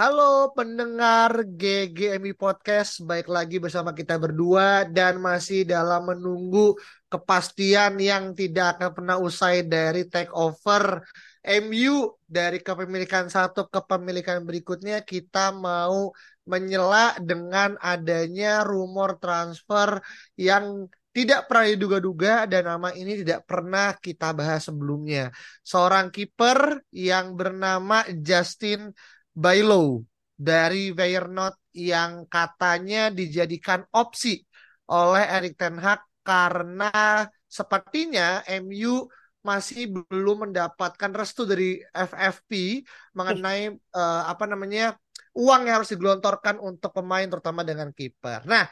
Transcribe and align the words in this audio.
Halo 0.00 0.56
pendengar 0.56 1.44
GGMI 1.44 2.32
Podcast, 2.32 3.04
baik 3.04 3.28
lagi 3.28 3.60
bersama 3.60 3.92
kita 3.92 4.16
berdua 4.16 4.88
dan 4.88 5.20
masih 5.20 5.68
dalam 5.68 6.08
menunggu 6.08 6.72
kepastian 7.12 8.00
yang 8.00 8.32
tidak 8.32 8.80
akan 8.80 8.96
pernah 8.96 9.20
usai 9.20 9.60
dari 9.60 10.08
take 10.08 10.32
over 10.32 11.04
MU 11.44 12.16
dari 12.24 12.64
kepemilikan 12.64 13.28
satu 13.28 13.68
ke 13.68 13.76
kepemilikan 13.76 14.40
berikutnya 14.40 15.04
kita 15.04 15.52
mau 15.52 16.16
menyela 16.48 17.20
dengan 17.20 17.76
adanya 17.76 18.64
rumor 18.64 19.20
transfer 19.20 20.00
yang 20.32 20.88
tidak 21.12 21.44
pernah 21.44 21.76
diduga-duga 21.76 22.48
dan 22.48 22.72
nama 22.72 22.88
ini 22.96 23.20
tidak 23.20 23.44
pernah 23.44 23.92
kita 24.00 24.32
bahas 24.32 24.64
sebelumnya. 24.64 25.28
Seorang 25.60 26.08
kiper 26.08 26.88
yang 26.88 27.36
bernama 27.36 28.08
Justin 28.24 28.96
Bailo 29.40 30.04
dari 30.36 30.92
Feyenoord 30.92 31.56
yang 31.72 32.28
katanya 32.28 33.08
dijadikan 33.08 33.88
opsi 33.96 34.44
oleh 34.92 35.24
Erik 35.24 35.56
Ten 35.56 35.80
Hag 35.80 36.04
karena 36.20 37.24
sepertinya 37.48 38.44
MU 38.60 39.08
masih 39.40 39.88
belum 39.88 40.52
mendapatkan 40.52 41.12
restu 41.16 41.48
dari 41.48 41.80
FFP 41.88 42.84
mengenai 43.16 43.72
uh, 43.72 44.22
apa 44.32 44.44
namanya 44.44 45.00
uang 45.32 45.64
yang 45.64 45.80
harus 45.80 45.96
digelontorkan 45.96 46.60
untuk 46.60 46.92
pemain 46.92 47.24
terutama 47.24 47.64
dengan 47.64 47.88
kiper. 47.96 48.44
Nah, 48.44 48.68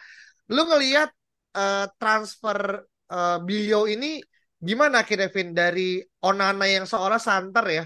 lu 0.53 0.69
ngelihat 0.69 1.09
uh, 1.57 1.87
transfer 1.97 2.85
uh, 3.09 3.39
Bilio 3.41 3.89
ini 3.89 4.21
gimana 4.59 5.07
Kevin 5.07 5.55
dari 5.55 6.03
Onana 6.21 6.67
yang 6.69 6.85
seolah 6.85 7.23
santer 7.23 7.67
ya? 7.73 7.85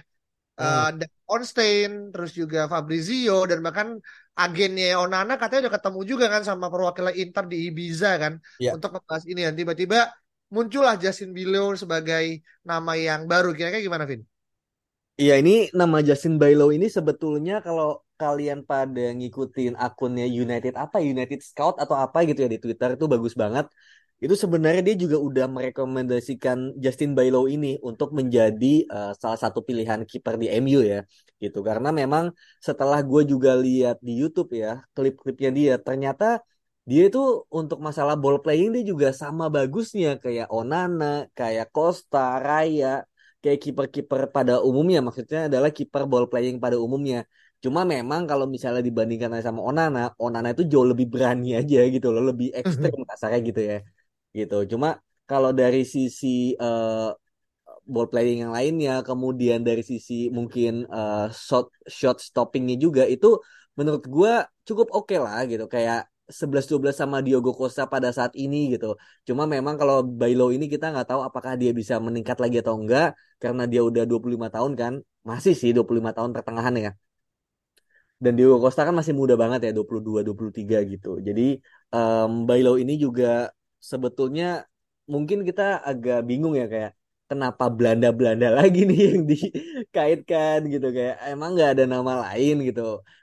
Uh, 0.59 0.91
hmm. 0.91 1.22
Onstein, 1.33 2.13
terus 2.13 2.37
juga 2.37 2.69
Fabrizio 2.69 3.49
dan 3.49 3.65
bahkan 3.65 3.97
agennya 4.37 5.01
Onana 5.01 5.41
katanya 5.41 5.69
udah 5.69 5.75
ketemu 5.81 6.01
juga 6.05 6.27
kan 6.29 6.43
sama 6.45 6.69
perwakilan 6.73 7.15
Inter 7.17 7.45
di 7.49 7.69
Ibiza 7.69 8.13
kan 8.21 8.33
yeah. 8.61 8.73
untuk 8.77 8.93
membahas 8.97 9.25
ini 9.29 9.41
dan 9.45 9.55
tiba-tiba 9.57 10.13
muncullah 10.53 11.01
Justin 11.01 11.33
Bilo 11.33 11.73
sebagai 11.73 12.45
nama 12.61 12.93
yang 12.93 13.25
baru. 13.25 13.57
Kira-kira 13.57 13.81
gimana, 13.81 14.05
Vin? 14.05 14.23
Iya, 15.17 15.41
ini 15.41 15.69
nama 15.73 16.01
Justin 16.05 16.37
Bailo 16.41 16.73
ini 16.73 16.89
sebetulnya 16.89 17.61
kalau 17.61 18.01
kalian 18.17 18.65
pada 18.65 19.13
ngikutin 19.13 19.75
akunnya 19.77 20.25
United 20.25 20.79
apa 20.79 21.03
United 21.03 21.41
Scout 21.43 21.77
atau 21.83 21.97
apa 21.99 22.23
gitu 22.25 22.45
ya 22.45 22.49
di 22.49 22.61
Twitter 22.63 22.95
itu 22.95 23.05
bagus 23.11 23.35
banget 23.35 23.67
itu 24.23 24.35
sebenarnya 24.39 24.83
dia 24.87 24.97
juga 25.03 25.17
udah 25.29 25.47
merekomendasikan 25.51 26.59
Justin 26.79 27.11
Bailo 27.19 27.51
ini 27.51 27.75
untuk 27.83 28.09
menjadi 28.19 28.87
uh, 28.87 29.13
salah 29.19 29.39
satu 29.45 29.67
pilihan 29.67 30.01
kiper 30.11 30.35
di 30.43 30.47
MU 30.63 30.79
ya 30.93 31.03
gitu. 31.43 31.59
Karena 31.69 31.91
memang 31.91 32.25
setelah 32.63 33.03
gue 33.11 33.23
juga 33.33 33.51
lihat 33.59 33.99
di 34.07 34.13
YouTube 34.23 34.51
ya 34.63 34.79
klip-klipnya 34.95 35.51
dia 35.59 35.73
ternyata 35.87 36.39
dia 36.87 37.03
itu 37.11 37.19
untuk 37.51 37.79
masalah 37.87 38.15
ball 38.23 38.39
playing 38.45 38.71
dia 38.75 38.85
juga 38.91 39.09
sama 39.11 39.45
bagusnya. 39.51 40.09
Kayak 40.23 40.47
Onana 40.55 41.27
kayak 41.39 41.67
Costa 41.75 42.39
Raya 42.47 43.03
kayak 43.43 43.59
kiper-kiper 43.59 44.21
pada 44.31 44.63
umumnya. 44.63 44.99
Maksudnya 45.07 45.51
adalah 45.51 45.71
kiper 45.75 46.03
ball 46.11 46.31
playing 46.31 46.63
pada 46.63 46.79
umumnya. 46.79 47.27
Cuma 47.59 47.81
memang 47.95 48.23
kalau 48.31 48.47
misalnya 48.55 48.83
dibandingkan 48.87 49.31
sama 49.43 49.61
Onana, 49.67 50.15
Onana 50.19 50.49
itu 50.55 50.63
jauh 50.73 50.87
lebih 50.87 51.07
berani 51.11 51.59
aja 51.59 51.79
gitu 51.95 52.07
loh, 52.15 52.23
lebih 52.31 52.49
ekstrem 52.59 53.03
kasarnya 53.11 53.41
gitu 53.51 53.63
ya 53.71 53.79
gitu. 54.39 54.57
Cuma 54.71 54.89
kalau 55.31 55.51
dari 55.61 55.83
sisi 55.95 56.57
uh, 56.61 57.13
ball 57.93 58.07
playing 58.13 58.39
yang 58.49 58.53
lainnya, 58.57 58.93
kemudian 59.09 59.61
dari 59.69 59.83
sisi 59.83 60.29
mungkin 60.37 60.87
uh, 60.89 61.29
shot 61.33 61.67
shot 61.99 62.17
stoppingnya 62.21 62.77
juga 62.85 63.03
itu 63.15 63.27
menurut 63.79 64.05
gue 64.05 64.33
cukup 64.69 64.89
oke 64.93 65.09
okay 65.09 65.19
lah 65.25 65.39
gitu. 65.49 65.65
Kayak 65.75 66.13
11-12 66.33 66.97
sama 66.97 67.19
Diogo 67.21 67.53
Costa 67.53 67.85
pada 67.95 68.09
saat 68.17 68.33
ini 68.39 68.73
gitu. 68.73 68.97
Cuma 69.29 69.45
memang 69.45 69.75
kalau 69.81 69.97
Bailo 70.21 70.49
ini 70.55 70.67
kita 70.71 70.91
nggak 70.93 71.07
tahu 71.11 71.21
apakah 71.29 71.53
dia 71.61 71.71
bisa 71.81 71.95
meningkat 72.01 72.39
lagi 72.41 72.57
atau 72.63 72.75
enggak 72.81 73.13
karena 73.43 73.63
dia 73.69 73.81
udah 73.85 74.05
25 74.09 74.49
tahun 74.49 74.73
kan. 74.81 74.93
Masih 75.29 75.55
sih 75.61 75.71
25 75.77 76.13
tahun 76.17 76.31
pertengahan 76.37 76.75
ya. 76.79 76.91
Dan 78.23 78.33
Diogo 78.39 78.63
Costa 78.63 78.87
kan 78.87 78.95
masih 78.95 79.15
muda 79.19 79.35
banget 79.35 79.61
ya 79.67 79.71
22 79.75 80.23
23 80.23 80.79
gitu. 80.93 81.19
Jadi 81.19 81.59
um, 81.91 82.47
Bailo 82.47 82.79
ini 82.79 82.95
juga 82.95 83.51
sebetulnya 83.91 84.45
mungkin 85.13 85.39
kita 85.49 85.63
agak 85.91 86.19
bingung 86.29 86.55
ya 86.61 86.67
kayak 86.73 86.93
kenapa 87.31 87.65
Belanda-Belanda 87.77 88.49
lagi 88.59 88.79
nih 88.89 89.01
yang 89.11 89.23
dikaitkan 89.33 90.59
gitu 90.73 90.87
kayak 90.97 91.17
emang 91.33 91.49
nggak 91.57 91.71
ada 91.75 91.85
nama 91.95 92.13
lain 92.29 92.55
gitu. 92.69 92.81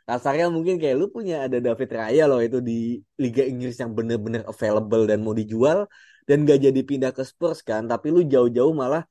Kasarnya 0.08 0.46
mungkin 0.56 0.76
kayak 0.82 0.96
lu 1.00 1.06
punya 1.16 1.46
ada 1.46 1.58
David 1.66 1.90
Raya 2.00 2.24
loh 2.32 2.42
itu 2.48 2.58
di 2.70 2.98
Liga 3.24 3.44
Inggris 3.52 3.76
yang 3.82 3.92
bener-bener 3.98 4.42
available 4.52 5.04
dan 5.10 5.20
mau 5.26 5.36
dijual 5.38 5.86
dan 6.28 6.46
gak 6.50 6.60
jadi 6.66 6.82
pindah 6.90 7.12
ke 7.18 7.24
Spurs 7.26 7.60
kan 7.70 7.82
tapi 7.92 8.08
lu 8.16 8.22
jauh-jauh 8.34 8.74
malah 8.82 9.02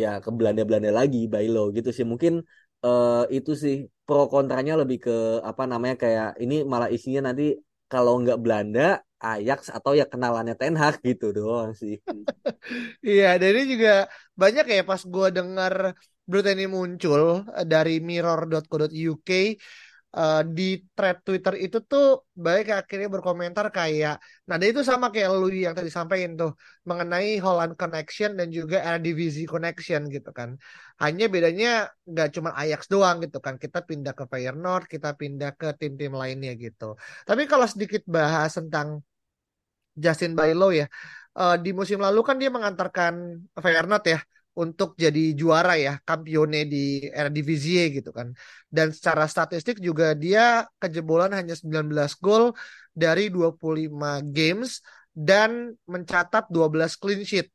ya 0.00 0.20
ke 0.24 0.30
Belanda-Belanda 0.38 0.90
lagi 1.00 1.18
Bailo 1.32 1.60
gitu 1.76 1.88
sih. 1.96 2.06
Mungkin 2.12 2.32
uh, 2.86 3.24
itu 3.36 3.52
sih 3.62 3.74
pro 4.06 4.26
kontranya 4.32 4.72
lebih 4.80 4.98
ke 5.06 5.12
apa 5.50 5.62
namanya 5.72 5.96
kayak 6.02 6.28
ini 6.42 6.54
malah 6.72 6.88
isinya 6.96 7.20
nanti 7.28 7.42
kalau 7.92 8.12
nggak 8.22 8.38
Belanda 8.44 8.80
Ajax 9.22 9.70
atau 9.76 9.92
ya 9.94 10.04
kenalannya 10.12 10.54
Ten 10.60 10.74
Hag 10.74 10.98
gitu 11.08 11.30
doang 11.30 11.70
sih. 11.78 11.94
Iya, 13.02 13.26
dan 13.40 13.50
ini 13.58 13.64
juga 13.74 13.90
banyak 14.38 14.64
ya 14.74 14.82
pas 14.90 15.02
gue 15.14 15.28
dengar 15.36 15.74
berita 16.30 16.50
ini 16.54 16.66
muncul 16.70 17.22
eh, 17.58 17.66
dari 17.66 17.98
mirror.co.uk 17.98 19.30
uh, 20.16 20.42
di 20.44 20.62
thread 20.94 21.18
Twitter 21.26 21.54
itu 21.64 21.78
tuh 21.90 22.28
baik 22.36 22.66
akhirnya 22.72 23.08
berkomentar 23.08 23.66
kayak 23.72 24.20
nah 24.48 24.56
itu 24.60 24.80
sama 24.84 25.08
kayak 25.12 25.28
lu 25.32 25.48
yang 25.52 25.74
tadi 25.78 25.88
sampaikan 25.88 26.32
tuh 26.40 26.52
mengenai 26.88 27.40
Holland 27.40 27.74
Connection 27.80 28.36
dan 28.38 28.48
juga 28.52 28.76
Eredivisie 28.84 29.48
Connection 29.48 30.10
gitu 30.12 30.30
kan. 30.34 30.58
Hanya 31.02 31.24
bedanya 31.32 31.88
nggak 32.10 32.28
cuma 32.36 32.50
Ajax 32.60 32.86
doang 32.92 33.16
gitu 33.24 33.38
kan. 33.44 33.54
Kita 33.56 33.78
pindah 33.88 34.12
ke 34.18 34.24
Feyenoord, 34.30 34.84
kita 34.90 35.08
pindah 35.20 35.50
ke 35.60 35.68
tim-tim 35.80 36.12
lainnya 36.12 36.52
gitu. 36.58 36.94
Tapi 37.28 37.42
kalau 37.50 37.66
sedikit 37.66 38.02
bahas 38.06 38.50
tentang 38.58 39.00
Justin 39.96 40.32
Bailo 40.38 40.72
ya. 40.72 40.86
Uh, 41.32 41.56
di 41.56 41.72
musim 41.72 41.96
lalu 41.96 42.20
kan 42.20 42.36
dia 42.36 42.52
mengantarkan 42.52 43.40
Feyenoord 43.56 44.04
ya 44.04 44.20
untuk 44.52 44.92
jadi 45.00 45.32
juara 45.32 45.80
ya, 45.80 45.96
kampione 46.04 46.68
di 46.68 47.08
Eredivisie 47.08 47.88
gitu 47.88 48.12
kan. 48.12 48.36
Dan 48.68 48.92
secara 48.92 49.24
statistik 49.24 49.80
juga 49.80 50.12
dia 50.12 50.68
kejebolan 50.76 51.32
hanya 51.32 51.56
19 51.56 51.88
gol 52.20 52.52
dari 52.92 53.32
25 53.32 54.20
games 54.28 54.84
dan 55.12 55.72
mencatat 55.88 56.52
12 56.52 57.00
clean 57.00 57.24
sheet. 57.24 57.48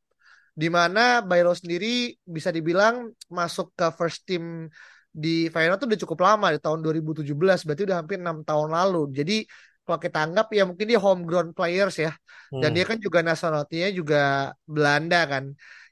Di 0.57 0.73
mana 0.73 1.21
Bailo 1.21 1.53
sendiri 1.53 2.17
bisa 2.25 2.49
dibilang 2.49 3.13
masuk 3.29 3.77
ke 3.77 3.93
first 3.93 4.25
team 4.25 4.65
di 5.13 5.49
Feyenoord 5.53 5.81
tuh 5.81 5.87
udah 5.89 6.01
cukup 6.01 6.19
lama 6.25 6.47
di 6.53 6.59
tahun 6.61 6.81
2017 6.81 7.65
berarti 7.65 7.83
udah 7.85 7.97
hampir 8.01 8.17
enam 8.17 8.41
tahun 8.41 8.69
lalu. 8.73 9.13
Jadi 9.13 9.45
kalau 9.87 9.99
kita 10.03 10.19
anggap 10.27 10.51
ya 10.51 10.67
mungkin 10.67 10.85
dia 10.91 10.99
homegrown 10.99 11.55
players 11.55 11.95
ya. 11.95 12.11
Dan 12.51 12.69
hmm. 12.71 12.75
dia 12.75 12.83
kan 12.83 12.97
juga 12.99 13.19
nationality 13.23 13.95
juga 13.95 14.51
Belanda 14.67 15.23
kan. 15.31 15.43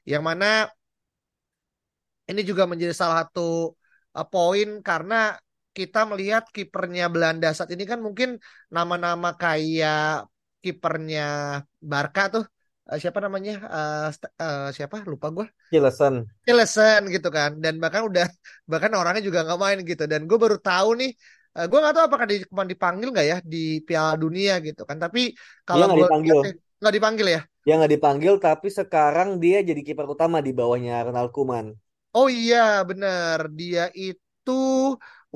Yang 0.04 0.22
mana 0.28 0.46
ini 2.30 2.40
juga 2.44 2.68
menjadi 2.68 2.92
salah 2.92 3.24
satu 3.24 3.72
uh, 4.12 4.26
poin 4.28 4.84
karena 4.84 5.38
kita 5.76 6.08
melihat 6.08 6.44
kipernya 6.52 7.08
Belanda 7.12 7.52
saat 7.52 7.70
ini 7.72 7.84
kan 7.84 8.00
mungkin 8.00 8.40
nama-nama 8.72 9.36
kayak 9.36 10.24
kipernya 10.64 11.24
Barca 11.78 12.22
tuh 12.32 12.44
uh, 12.88 12.98
siapa 12.98 13.18
namanya 13.20 13.60
uh, 13.68 14.08
uh, 14.40 14.68
siapa 14.72 15.04
lupa 15.04 15.28
gue 15.30 15.46
Kilesen 15.68 16.24
Kilesen 16.48 17.12
gitu 17.12 17.28
kan 17.28 17.60
dan 17.60 17.76
bahkan 17.76 18.08
udah 18.08 18.26
bahkan 18.70 18.90
orangnya 18.96 19.22
juga 19.28 19.44
nggak 19.44 19.60
main 19.60 19.78
gitu 19.84 20.04
dan 20.08 20.24
gue 20.24 20.38
baru 20.40 20.56
tahu 20.56 20.96
nih 20.96 21.12
uh, 21.56 21.64
eh, 21.64 21.66
gue 21.70 21.78
nggak 21.80 21.94
tahu 21.96 22.04
apakah 22.08 22.26
di, 22.28 22.36
dipanggil 22.44 23.08
nggak 23.14 23.26
ya 23.32 23.36
di 23.40 23.80
Piala 23.86 24.14
Dunia 24.20 24.60
gitu 24.60 24.82
kan 24.84 25.00
tapi 25.00 25.32
kalau 25.64 25.88
nggak 25.88 26.00
dipanggil 26.04 26.36
nggak 26.80 26.94
dipanggil 26.94 27.26
ya 27.32 27.40
dia 27.64 27.74
nggak 27.80 27.92
dipanggil 27.96 28.34
tapi 28.38 28.68
sekarang 28.70 29.28
dia 29.42 29.58
jadi 29.64 29.80
kiper 29.82 30.06
utama 30.06 30.38
di 30.38 30.52
bawahnya 30.54 31.02
Ronald 31.08 31.32
Koeman 31.34 31.74
Oh 32.18 32.28
iya, 32.38 32.56
bener. 32.88 33.38
Dia 33.58 33.80
itu 33.92 34.50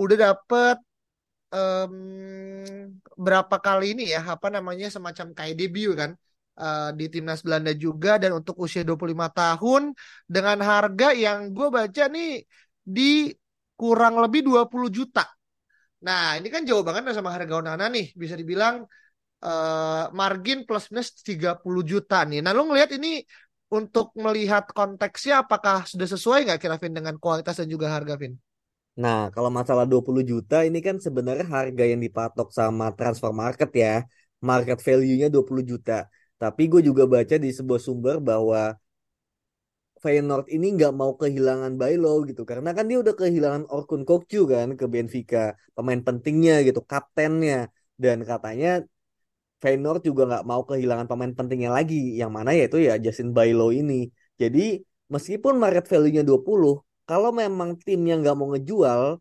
udah 0.00 0.16
dapet 0.24 0.76
em, 1.54 1.94
berapa 3.24 3.56
kali 3.66 3.84
ini 3.94 4.02
ya, 4.14 4.20
apa 4.34 4.48
namanya, 4.56 4.86
semacam 4.94 5.26
kayak 5.38 5.54
debut 5.60 5.94
kan. 6.02 6.12
eh, 6.60 6.90
di 6.98 7.04
timnas 7.12 7.40
Belanda 7.46 7.72
juga 7.84 8.10
dan 8.20 8.36
untuk 8.36 8.54
usia 8.64 8.82
25 8.84 9.28
tahun 9.32 9.82
dengan 10.28 10.58
harga 10.60 11.08
yang 11.24 11.38
gue 11.56 11.68
baca 11.72 12.02
nih 12.14 12.44
di 12.84 13.32
kurang 13.80 14.14
lebih 14.20 14.40
20 14.44 14.88
juta. 14.92 15.24
Nah, 16.06 16.22
ini 16.40 16.48
kan 16.54 16.62
jauh 16.68 16.80
banget 16.86 17.02
sama 17.12 17.30
harga 17.36 17.54
Onana 17.60 17.84
nih. 17.94 18.06
Bisa 18.22 18.34
dibilang 18.40 18.74
eh, 19.44 20.04
margin 20.20 20.58
plus 20.66 20.84
minus 20.90 21.08
30 21.28 21.82
juta 21.92 22.16
nih. 22.28 22.38
Nah, 22.44 22.52
lu 22.56 22.62
ngelihat 22.68 22.90
ini 22.98 23.08
untuk 23.70 24.06
melihat 24.18 24.64
konteksnya 24.74 25.34
apakah 25.46 25.86
sudah 25.90 26.08
sesuai 26.14 26.38
nggak 26.46 26.58
kira 26.62 26.76
Vin 26.82 26.94
dengan 26.98 27.14
kualitas 27.22 27.54
dan 27.60 27.68
juga 27.70 27.86
harga 27.96 28.14
Vin? 28.20 28.34
Nah, 29.00 29.30
kalau 29.34 29.48
masalah 29.58 29.86
20 29.88 30.20
juta 30.26 30.56
ini 30.68 30.78
kan 30.86 30.96
sebenarnya 31.06 31.46
harga 31.56 31.84
yang 31.86 32.00
dipatok 32.06 32.48
sama 32.58 32.84
transfer 32.98 33.30
market 33.32 33.70
ya. 33.84 33.94
Market 34.50 34.78
value-nya 34.86 35.28
20 35.34 35.62
juta. 35.64 36.08
Tapi 36.40 36.62
gue 36.72 36.80
juga 36.88 37.04
baca 37.04 37.36
di 37.44 37.48
sebuah 37.52 37.80
sumber 37.86 38.16
bahwa 38.20 38.60
Feyenoord 40.02 40.46
ini 40.56 40.66
nggak 40.76 40.92
mau 41.00 41.12
kehilangan 41.20 41.72
Bailo 41.80 42.08
gitu. 42.28 42.42
Karena 42.50 42.70
kan 42.76 42.84
dia 42.90 42.98
udah 43.04 43.14
kehilangan 43.20 43.64
Orkun 43.74 44.02
Kokcu 44.08 44.38
kan 44.52 44.68
ke 44.80 44.84
Benfica. 44.92 45.38
Pemain 45.76 46.00
pentingnya 46.06 46.54
gitu, 46.66 46.80
kaptennya. 46.90 47.68
Dan 48.02 48.18
katanya 48.30 48.68
Feyenoord 49.62 50.00
juga 50.08 50.22
nggak 50.30 50.44
mau 50.50 50.62
kehilangan 50.70 51.06
pemain 51.10 51.32
pentingnya 51.38 51.70
lagi. 51.78 52.16
Yang 52.20 52.30
mana 52.36 52.50
yaitu 52.58 52.76
ya 52.88 52.92
Justin 53.04 53.30
Bailo 53.36 53.68
ini. 53.80 54.08
Jadi 54.40 54.80
meskipun 55.12 55.54
market 55.62 55.84
value-nya 55.90 56.22
20, 56.24 56.72
kalau 57.08 57.30
memang 57.40 57.76
timnya 57.84 58.14
nggak 58.20 58.34
mau 58.38 58.48
ngejual, 58.52 59.20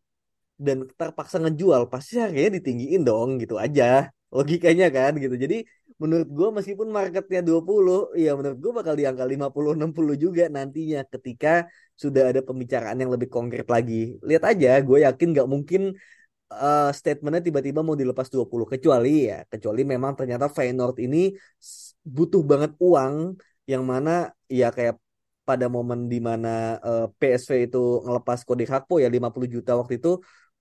dan 0.59 0.77
terpaksa 0.99 1.39
ngejual 1.39 1.87
pasti 1.87 2.19
harganya 2.19 2.59
ditinggiin 2.59 3.01
dong 3.07 3.29
gitu 3.41 3.55
aja 3.55 4.11
logikanya 4.35 4.85
kan 4.91 5.11
gitu 5.23 5.35
jadi 5.43 5.63
menurut 5.99 6.29
gue 6.37 6.47
meskipun 6.57 6.87
marketnya 6.97 7.39
20 7.43 8.15
ya 8.15 8.31
menurut 8.37 8.57
gue 8.63 8.71
bakal 8.79 8.93
di 8.99 9.03
angka 9.03 9.25
50-60 9.27 10.15
juga 10.15 10.43
nantinya 10.47 11.03
ketika 11.13 11.67
sudah 11.99 12.31
ada 12.31 12.41
pembicaraan 12.47 12.97
yang 13.01 13.11
lebih 13.11 13.27
konkret 13.27 13.67
lagi 13.67 14.15
lihat 14.23 14.43
aja 14.47 14.79
gue 14.79 14.97
yakin 15.03 15.27
nggak 15.35 15.47
mungkin 15.53 15.81
eh, 16.53 16.89
statementnya 16.99 17.41
tiba-tiba 17.47 17.79
mau 17.83 17.99
dilepas 17.99 18.27
20 18.31 18.65
kecuali 18.73 19.27
ya 19.27 19.43
kecuali 19.51 19.81
memang 19.83 20.11
ternyata 20.15 20.47
Feyenoord 20.47 20.97
ini 21.03 21.35
butuh 22.15 22.41
banget 22.51 22.71
uang 22.79 23.15
yang 23.67 23.83
mana 23.83 24.31
ya 24.47 24.71
kayak 24.71 24.95
pada 25.43 25.65
momen 25.67 26.07
di 26.07 26.19
mana 26.23 26.79
eh, 26.87 27.05
PSV 27.19 27.51
itu 27.67 27.77
ngelepas 28.07 28.39
Cody 28.47 28.63
Gakpo 28.69 29.03
ya 29.03 29.07
50 29.11 29.47
juta 29.51 29.71
waktu 29.75 29.99
itu 29.99 30.09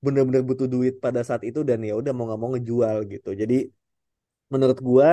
bener-bener 0.04 0.42
butuh 0.46 0.66
duit 0.70 0.94
pada 1.04 1.20
saat 1.26 1.42
itu 1.46 1.60
dan 1.68 1.78
ya 1.82 1.94
udah 2.00 2.12
mau 2.14 2.24
nggak 2.26 2.40
mau 2.42 2.50
ngejual 2.54 2.96
gitu. 3.12 3.30
Jadi 3.34 3.54
menurut 4.52 4.78
gua 4.80 5.08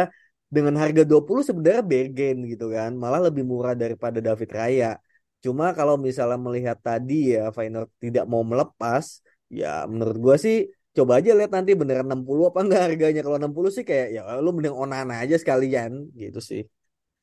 dengan 0.56 0.74
harga 0.82 1.04
20 1.04 1.42
sebenarnya 1.44 1.84
bargain 1.84 2.38
gitu 2.52 2.66
kan, 2.76 2.92
malah 2.96 3.22
lebih 3.28 3.44
murah 3.44 3.74
daripada 3.76 4.18
David 4.24 4.50
Raya. 4.56 4.92
Cuma 5.44 5.76
kalau 5.78 5.96
misalnya 6.00 6.40
melihat 6.40 6.78
tadi 6.82 7.36
ya 7.36 7.52
Feyenoord 7.56 7.90
tidak 8.02 8.26
mau 8.26 8.42
melepas, 8.42 9.22
ya 9.52 9.86
menurut 9.86 10.18
gua 10.18 10.36
sih 10.40 10.70
coba 10.96 11.20
aja 11.20 11.36
lihat 11.36 11.52
nanti 11.52 11.76
beneran 11.76 12.08
60 12.08 12.50
apa 12.50 12.60
enggak 12.64 12.82
harganya. 12.88 13.22
Kalau 13.26 13.38
60 13.42 13.70
sih 13.76 13.84
kayak 13.84 14.08
ya 14.16 14.22
lu 14.40 14.50
mending 14.56 14.76
Onana 14.76 15.14
aja 15.24 15.36
sekalian 15.36 15.92
gitu 16.16 16.40
sih. 16.40 16.64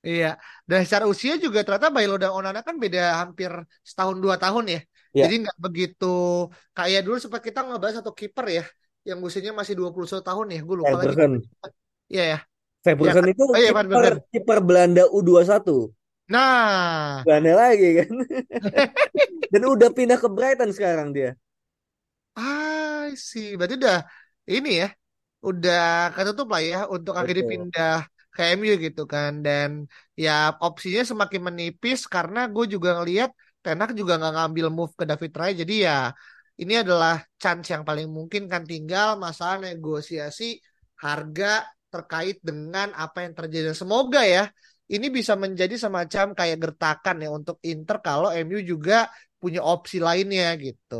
Iya, 0.02 0.34
dan 0.66 0.82
secara 0.82 1.06
usia 1.06 1.38
juga 1.38 1.62
ternyata 1.62 1.88
Bailo 1.94 2.18
dan 2.18 2.34
Onana 2.34 2.60
kan 2.66 2.74
beda 2.74 3.22
hampir 3.22 3.50
setahun 3.86 4.18
dua 4.18 4.34
tahun 4.34 4.66
ya. 4.74 4.80
Jadi 5.12 5.34
Ya, 5.34 5.40
nggak 5.44 5.58
begitu 5.60 6.06
kayak 6.76 7.00
dulu 7.04 7.16
sempat 7.22 7.40
kita 7.44 7.60
ngebahas 7.62 8.00
satu 8.00 8.12
kiper 8.16 8.46
ya, 8.48 8.64
yang 9.08 9.18
usianya 9.22 9.52
masih 9.52 9.74
21 9.78 10.24
tahun 10.24 10.46
ya. 10.54 10.60
Gue 10.66 10.76
lupa 10.80 10.96
lagi. 11.00 11.14
Iya 12.10 12.22
ya, 12.32 12.38
Verbruggen 12.82 13.24
kan? 13.24 13.32
itu 13.32 13.42
Oh 13.46 13.58
iya 13.58 13.70
kiper 13.76 14.14
kiper 14.32 14.58
Belanda 14.64 15.02
U21. 15.10 15.90
Nah, 16.32 17.22
Belanda 17.26 17.52
lagi 17.54 17.88
kan. 18.02 18.12
Dan 19.52 19.62
udah 19.68 19.88
pindah 19.92 20.18
ke 20.18 20.28
Brighton 20.32 20.70
sekarang 20.72 21.12
dia. 21.12 21.36
ah 22.38 23.04
sih, 23.30 23.46
berarti 23.58 23.74
udah 23.80 23.96
ini 24.54 24.68
ya, 24.80 24.86
udah 25.48 25.80
ketutup 26.14 26.46
lah 26.52 26.62
ya 26.70 26.78
untuk 26.94 27.14
akhirnya 27.20 27.44
Betul. 27.44 27.54
pindah 27.54 27.94
ke 28.34 28.40
MU 28.56 28.72
gitu 28.86 29.02
kan. 29.12 29.30
Dan 29.46 29.70
ya 30.24 30.30
opsinya 30.66 31.02
semakin 31.10 31.40
menipis 31.48 32.00
karena 32.14 32.38
gue 32.54 32.64
juga 32.74 32.88
ngelihat 32.98 33.30
Ten 33.62 33.78
Hag 33.80 33.92
juga 34.00 34.12
nggak 34.18 34.32
ngambil 34.36 34.66
move 34.76 34.92
ke 35.00 35.04
David 35.10 35.32
Raya. 35.38 35.54
Jadi 35.62 35.74
ya 35.86 35.96
ini 36.62 36.74
adalah 36.82 37.14
chance 37.42 37.66
yang 37.72 37.82
paling 37.88 38.08
mungkin 38.16 38.42
kan 38.52 38.62
tinggal 38.70 39.08
masalah 39.24 39.56
negosiasi 39.66 40.44
harga 41.04 41.66
terkait 41.94 42.36
dengan 42.48 42.88
apa 43.04 43.18
yang 43.24 43.34
terjadi. 43.38 43.68
Semoga 43.76 44.20
ya 44.34 44.42
ini 44.94 45.06
bisa 45.18 45.32
menjadi 45.42 45.74
semacam 45.84 46.26
kayak 46.38 46.58
gertakan 46.64 47.16
ya 47.24 47.28
untuk 47.38 47.56
Inter 47.70 47.96
kalau 48.06 48.28
MU 48.34 48.60
juga 48.72 49.08
punya 49.40 49.60
opsi 49.72 49.96
lainnya 50.06 50.46
gitu. 50.64 50.94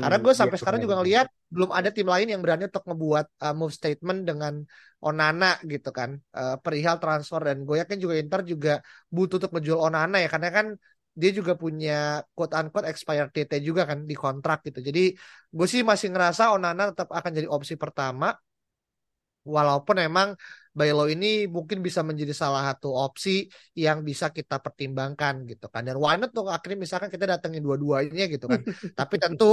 Karena 0.00 0.16
Hmm, 0.16 0.24
gue 0.24 0.32
iya 0.40 0.40
sampai 0.40 0.56
sekarang 0.56 0.80
juga 0.84 0.96
ngelihat 0.96 1.28
belum 1.52 1.70
ada 1.76 1.92
tim 1.92 2.08
lain 2.08 2.28
yang 2.32 2.40
berani 2.40 2.64
untuk 2.72 2.84
ngebuat 2.88 3.26
uh, 3.44 3.52
move 3.58 3.74
statement 3.76 4.20
dengan 4.24 4.54
Onana 5.04 5.60
gitu 5.72 5.88
kan 5.92 6.10
uh, 6.36 6.56
perihal 6.64 6.96
transfer 7.02 7.40
dan 7.48 7.56
gue 7.68 7.76
yakin 7.84 7.98
juga 8.04 8.14
Inter 8.16 8.40
juga 8.48 8.72
butuh 9.12 9.36
untuk 9.40 9.52
ngejual 9.56 9.80
Onana 9.92 10.16
ya 10.24 10.28
karena 10.32 10.48
kan 10.56 10.66
dia 11.20 11.30
juga 11.36 11.52
punya 11.62 12.24
quote 12.32 12.54
unquote 12.56 12.88
expired 12.88 13.28
date 13.36 13.60
juga 13.60 13.82
kan 13.84 13.98
di 14.08 14.14
kontrak 14.16 14.64
gitu. 14.64 14.80
Jadi 14.88 15.00
gue 15.56 15.66
sih 15.68 15.82
masih 15.84 16.08
ngerasa 16.16 16.42
Onana 16.56 16.82
tetap 16.96 17.08
akan 17.12 17.30
jadi 17.36 17.48
opsi 17.52 17.74
pertama 17.76 18.32
Walaupun 19.56 19.96
emang 20.06 20.28
Bailo 20.78 21.04
ini 21.10 21.26
mungkin 21.56 21.78
bisa 21.86 22.00
menjadi 22.08 22.30
salah 22.42 22.62
satu 22.70 22.88
opsi 22.94 23.30
yang 23.84 23.98
bisa 24.08 24.26
kita 24.36 24.56
pertimbangkan 24.64 25.34
gitu 25.50 25.66
kan. 25.72 25.82
Dan 25.86 25.96
why 26.02 26.14
not 26.20 26.30
tuh 26.36 26.46
akhirnya 26.54 26.78
misalkan 26.84 27.10
kita 27.14 27.26
datengin 27.32 27.62
dua-duanya 27.66 28.24
gitu 28.32 28.46
kan. 28.52 28.62
Tapi 28.98 29.14
tentu 29.22 29.44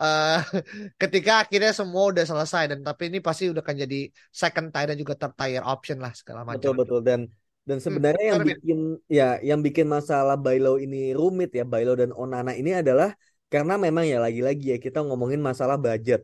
eh, 0.00 0.38
ketika 1.02 1.32
akhirnya 1.42 1.72
semua 1.78 2.02
udah 2.14 2.24
selesai 2.30 2.62
dan 2.70 2.78
tapi 2.86 3.02
ini 3.10 3.18
pasti 3.26 3.42
udah 3.50 3.62
akan 3.64 3.76
jadi 3.84 3.96
second 4.42 4.66
tier 4.72 4.86
dan 4.90 4.96
juga 5.02 5.14
third 5.20 5.34
tier 5.38 5.62
option 5.66 5.98
lah 6.04 6.12
segala 6.20 6.42
macam. 6.52 6.52
Betul 6.52 6.72
betul 6.80 7.00
dan 7.08 7.20
dan 7.68 7.78
Hmm, 7.86 7.96
sebenarnya 7.96 8.24
yang 8.34 8.40
gimana, 8.40 8.44
Vin? 8.48 8.58
bikin 8.58 8.78
ya 9.18 9.38
yang 9.48 9.60
bikin 9.66 9.86
masalah 9.96 10.34
Bailo 10.44 10.76
ini 10.84 11.14
rumit 11.18 11.50
ya 11.58 11.62
Bailo 11.72 11.92
dan 12.00 12.10
Onana 12.12 12.52
ini 12.60 12.70
adalah 12.80 13.08
karena 13.52 13.74
memang 13.84 14.04
ya 14.12 14.18
lagi-lagi 14.24 14.64
ya 14.74 14.78
kita 14.84 14.98
ngomongin 15.06 15.40
masalah 15.48 15.76
budget. 15.86 16.20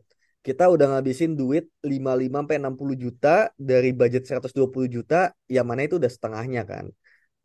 Kita 0.49 0.65
udah 0.73 0.97
ngabisin 0.97 1.37
duit 1.37 1.69
55 1.85 2.41
sampai 2.41 2.55
60 2.57 2.97
juta 2.97 3.53
dari 3.53 3.93
budget 3.93 4.25
120 4.25 4.89
juta 4.89 5.29
yang 5.45 5.65
mana 5.69 5.85
itu 5.85 6.01
udah 6.01 6.09
setengahnya 6.09 6.65
kan. 6.65 6.89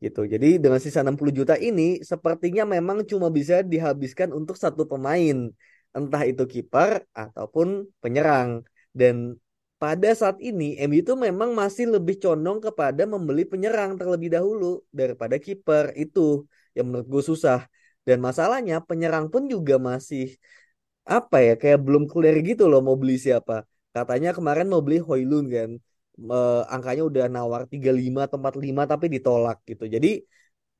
Gitu. 0.01 0.25
Jadi 0.25 0.57
dengan 0.57 0.81
sisa 0.81 1.05
60 1.05 1.29
juta 1.37 1.55
ini 1.61 2.01
sepertinya 2.01 2.65
memang 2.65 3.05
cuma 3.05 3.29
bisa 3.29 3.61
dihabiskan 3.61 4.33
untuk 4.33 4.57
satu 4.57 4.89
pemain. 4.89 5.53
Entah 5.93 6.23
itu 6.25 6.49
kiper 6.49 7.05
ataupun 7.13 7.93
penyerang. 8.01 8.65
Dan 8.97 9.37
pada 9.77 10.09
saat 10.17 10.41
ini 10.41 10.81
MU 10.89 11.05
itu 11.05 11.13
memang 11.13 11.53
masih 11.53 11.93
lebih 11.93 12.17
condong 12.25 12.57
kepada 12.65 13.05
membeli 13.05 13.45
penyerang 13.45 14.01
terlebih 14.01 14.33
dahulu 14.33 14.81
daripada 14.89 15.37
kiper 15.37 15.93
itu 15.93 16.49
yang 16.73 16.89
menurut 16.89 17.05
gue 17.13 17.23
susah. 17.37 17.69
Dan 18.09 18.25
masalahnya 18.25 18.81
penyerang 18.81 19.29
pun 19.29 19.45
juga 19.45 19.77
masih 19.77 20.41
apa 21.05 21.37
ya 21.47 21.53
kayak 21.61 21.79
belum 21.87 22.05
clear 22.11 22.37
gitu 22.49 22.63
loh 22.71 22.81
mau 22.87 22.97
beli 23.01 23.15
siapa. 23.21 23.53
Katanya 23.95 24.29
kemarin 24.37 24.67
mau 24.73 24.83
beli 24.87 24.99
Hoylund 25.07 25.47
kan. 25.57 25.71
Eh, 26.15 26.61
angkanya 26.75 27.03
udah 27.11 27.25
nawar 27.35 27.61
35 27.73 28.21
atau 28.27 28.39
45 28.41 28.83
tapi 28.93 29.07
ditolak 29.15 29.57
gitu. 29.71 29.85
Jadi 29.95 30.09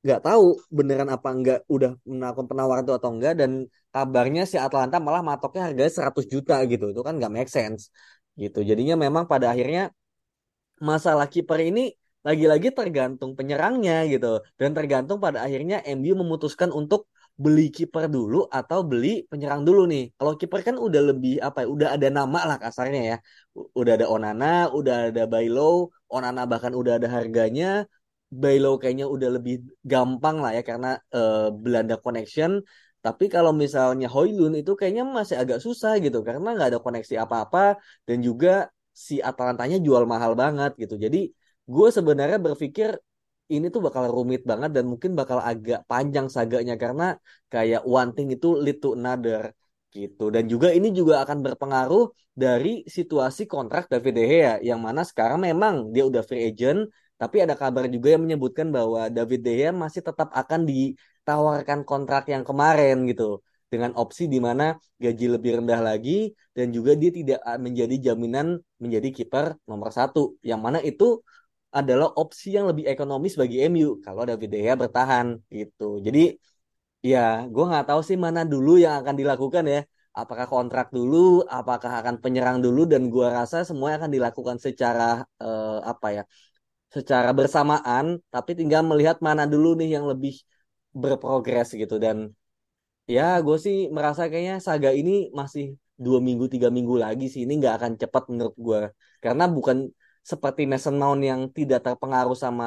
nggak 0.05 0.21
tahu 0.25 0.43
beneran 0.77 1.09
apa 1.15 1.29
enggak 1.35 1.59
udah 1.75 1.91
melakukan 2.05 2.47
penawaran 2.51 2.83
itu 2.85 2.93
atau 2.99 3.09
enggak 3.15 3.33
dan 3.41 3.51
kabarnya 3.93 4.41
si 4.51 4.57
Atlanta 4.61 4.95
malah 5.01 5.21
matoknya 5.29 5.61
harganya 5.67 5.91
100 5.97 6.25
juta 6.33 6.55
gitu. 6.71 6.83
Itu 6.93 7.01
kan 7.07 7.13
nggak 7.19 7.31
make 7.35 7.51
sense 7.51 7.81
gitu. 8.41 8.59
Jadinya 8.69 8.95
memang 9.05 9.25
pada 9.31 9.51
akhirnya 9.53 9.91
masalah 10.81 11.27
kiper 11.31 11.59
ini 11.71 11.95
lagi-lagi 12.25 12.73
tergantung 12.73 13.37
penyerangnya 13.37 14.01
gitu 14.09 14.41
dan 14.57 14.73
tergantung 14.73 15.21
pada 15.21 15.45
akhirnya 15.45 15.85
MU 15.85 16.17
memutuskan 16.17 16.73
untuk 16.73 17.05
beli 17.43 17.61
kiper 17.75 18.05
dulu 18.15 18.35
atau 18.57 18.79
beli 18.89 19.07
penyerang 19.31 19.61
dulu 19.67 19.81
nih. 19.91 20.03
Kalau 20.17 20.33
kiper 20.39 20.59
kan 20.67 20.75
udah 20.85 21.01
lebih 21.09 21.31
apa 21.47 21.57
ya, 21.63 21.67
udah 21.75 21.87
ada 21.95 22.07
nama 22.17 22.39
lah 22.49 22.57
kasarnya 22.63 23.01
ya. 23.11 23.15
Udah 23.79 23.91
ada 23.97 24.07
Onana, 24.15 24.45
udah 24.77 24.95
ada 25.11 25.21
Bailo, 25.31 25.91
Onana 26.15 26.41
bahkan 26.51 26.73
udah 26.79 26.93
ada 26.97 27.07
harganya. 27.17 27.65
Bailo 28.41 28.67
kayaknya 28.81 29.05
udah 29.15 29.29
lebih 29.35 29.53
gampang 29.91 30.35
lah 30.43 30.51
ya 30.57 30.61
karena 30.69 30.87
eh, 31.15 31.47
Belanda 31.63 31.95
connection. 32.03 32.51
Tapi 33.05 33.25
kalau 33.29 33.51
misalnya 33.63 34.07
Hoylund 34.09 34.55
itu 34.59 34.71
kayaknya 34.79 35.03
masih 35.05 35.35
agak 35.41 35.59
susah 35.65 35.91
gitu 36.03 36.17
karena 36.27 36.47
nggak 36.55 36.69
ada 36.73 36.79
koneksi 36.85 37.15
apa-apa 37.23 37.77
dan 38.07 38.17
juga 38.27 38.49
si 39.05 39.13
Atalantanya 39.29 39.77
jual 39.85 40.03
mahal 40.13 40.31
banget 40.41 40.71
gitu. 40.81 40.95
Jadi 41.05 41.17
gue 41.73 41.87
sebenarnya 41.97 42.37
berpikir 42.45 42.89
ini 43.53 43.65
tuh 43.73 43.81
bakal 43.85 44.03
rumit 44.09 44.41
banget 44.49 44.69
dan 44.75 44.85
mungkin 44.91 45.11
bakal 45.19 45.37
agak 45.37 45.85
panjang 45.91 46.27
saganya 46.35 46.75
karena 46.83 47.03
kayak 47.53 47.81
one 47.85 48.11
thing 48.15 48.27
itu 48.35 48.47
lead 48.63 48.77
to 48.81 48.97
another 48.97 49.53
gitu. 49.93 50.23
Dan 50.33 50.43
juga 50.51 50.67
ini 50.77 50.89
juga 50.91 51.23
akan 51.23 51.37
berpengaruh 51.45 52.11
dari 52.35 52.83
situasi 52.83 53.47
kontrak 53.47 53.87
David 53.87 54.13
De 54.17 54.23
Gea 54.27 54.53
yang 54.59 54.79
mana 54.83 55.01
sekarang 55.07 55.39
memang 55.47 55.93
dia 55.93 56.03
udah 56.09 56.23
free 56.27 56.51
agent 56.51 56.91
tapi 57.15 57.39
ada 57.39 57.55
kabar 57.55 57.87
juga 57.87 58.11
yang 58.11 58.27
menyebutkan 58.27 58.67
bahwa 58.75 59.07
David 59.07 59.39
De 59.45 59.51
Gea 59.55 59.71
masih 59.71 60.03
tetap 60.03 60.35
akan 60.35 60.67
ditawarkan 60.67 61.87
kontrak 61.87 62.27
yang 62.27 62.43
kemarin 62.43 63.07
gitu 63.07 63.39
dengan 63.71 63.95
opsi 63.95 64.27
di 64.27 64.39
mana 64.43 64.75
gaji 64.99 65.25
lebih 65.35 65.63
rendah 65.63 65.79
lagi 65.79 66.35
dan 66.51 66.75
juga 66.75 66.91
dia 66.99 67.11
tidak 67.11 67.39
menjadi 67.59 68.11
jaminan 68.11 68.59
menjadi 68.83 69.09
kiper 69.15 69.55
nomor 69.63 69.89
satu 69.95 70.35
yang 70.43 70.59
mana 70.59 70.83
itu 70.83 71.23
adalah 71.79 72.07
opsi 72.21 72.47
yang 72.57 72.65
lebih 72.71 72.85
ekonomis 72.93 73.33
bagi 73.41 73.57
MU 73.69 73.87
kalau 74.05 74.21
David 74.29 74.49
De 74.53 74.57
Gea 74.63 74.75
bertahan 74.83 75.27
gitu. 75.57 75.83
Jadi 76.05 76.19
ya 77.11 77.19
gue 77.53 77.63
nggak 77.69 77.85
tahu 77.89 78.01
sih 78.07 78.17
mana 78.25 78.41
dulu 78.53 78.69
yang 78.83 78.93
akan 79.01 79.15
dilakukan 79.21 79.63
ya. 79.73 79.79
Apakah 80.21 80.47
kontrak 80.53 80.87
dulu, 80.97 81.43
apakah 81.57 81.91
akan 81.99 82.15
penyerang 82.23 82.57
dulu 82.65 82.87
dan 82.91 83.01
gue 83.13 83.27
rasa 83.37 83.57
semuanya 83.67 83.95
akan 83.99 84.11
dilakukan 84.15 84.57
secara 84.65 85.03
uh, 85.43 85.83
apa 85.91 86.07
ya, 86.15 86.23
secara 86.95 87.29
bersamaan. 87.39 88.05
Tapi 88.33 88.51
tinggal 88.59 88.81
melihat 88.91 89.17
mana 89.27 89.43
dulu 89.53 89.67
nih 89.79 89.89
yang 89.99 90.05
lebih 90.11 90.33
berprogres 91.01 91.69
gitu 91.81 91.95
dan 92.05 92.17
ya 93.15 93.23
gue 93.45 93.57
sih 93.65 93.75
merasa 93.95 94.21
kayaknya 94.31 94.55
saga 94.67 94.89
ini 94.99 95.11
masih 95.39 95.65
dua 96.05 96.19
minggu 96.27 96.45
tiga 96.53 96.67
minggu 96.77 96.95
lagi 97.05 97.25
sih 97.33 97.41
ini 97.45 97.53
nggak 97.59 97.75
akan 97.79 97.91
cepat 98.01 98.23
menurut 98.31 98.55
gue 98.67 98.81
karena 99.23 99.43
bukan 99.55 99.77
seperti 100.31 100.61
Mason 100.71 100.95
Mount 101.01 101.21
yang 101.29 101.41
tidak 101.57 101.79
terpengaruh 101.85 102.37
sama 102.43 102.65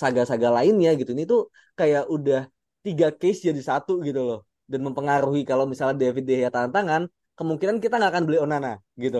saga-saga 0.00 0.48
lainnya 0.56 0.90
gitu. 1.00 1.10
Ini 1.16 1.24
tuh 1.32 1.40
kayak 1.78 2.02
udah 2.14 2.40
tiga 2.86 3.06
case 3.20 3.38
jadi 3.48 3.60
satu 3.70 3.92
gitu 4.06 4.20
loh. 4.28 4.38
Dan 4.70 4.80
mempengaruhi 4.86 5.40
kalau 5.50 5.64
misalnya 5.70 5.96
David 6.02 6.24
De 6.28 6.34
Gea 6.40 6.50
tanda 6.54 6.70
tangan, 6.76 7.02
kemungkinan 7.38 7.76
kita 7.84 7.94
nggak 7.98 8.10
akan 8.14 8.24
beli 8.26 8.38
Onana 8.44 8.70
gitu. 9.04 9.18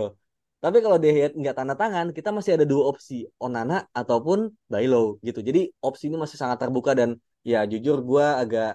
Tapi 0.63 0.79
kalau 0.85 0.97
De 1.03 1.09
Gea 1.17 1.29
nggak 1.41 1.55
tanda 1.59 1.75
tangan, 1.83 2.07
kita 2.17 2.29
masih 2.37 2.53
ada 2.57 2.67
dua 2.73 2.83
opsi, 2.91 3.15
Onana 3.45 3.75
ataupun 4.01 4.39
Bailo 4.73 5.19
gitu. 5.27 5.41
Jadi 5.49 5.61
opsi 5.85 6.05
ini 6.09 6.17
masih 6.23 6.39
sangat 6.43 6.59
terbuka 6.63 6.93
dan 7.01 7.11
ya 7.51 7.59
jujur 7.73 7.97
gue 8.09 8.25
agak 8.43 8.69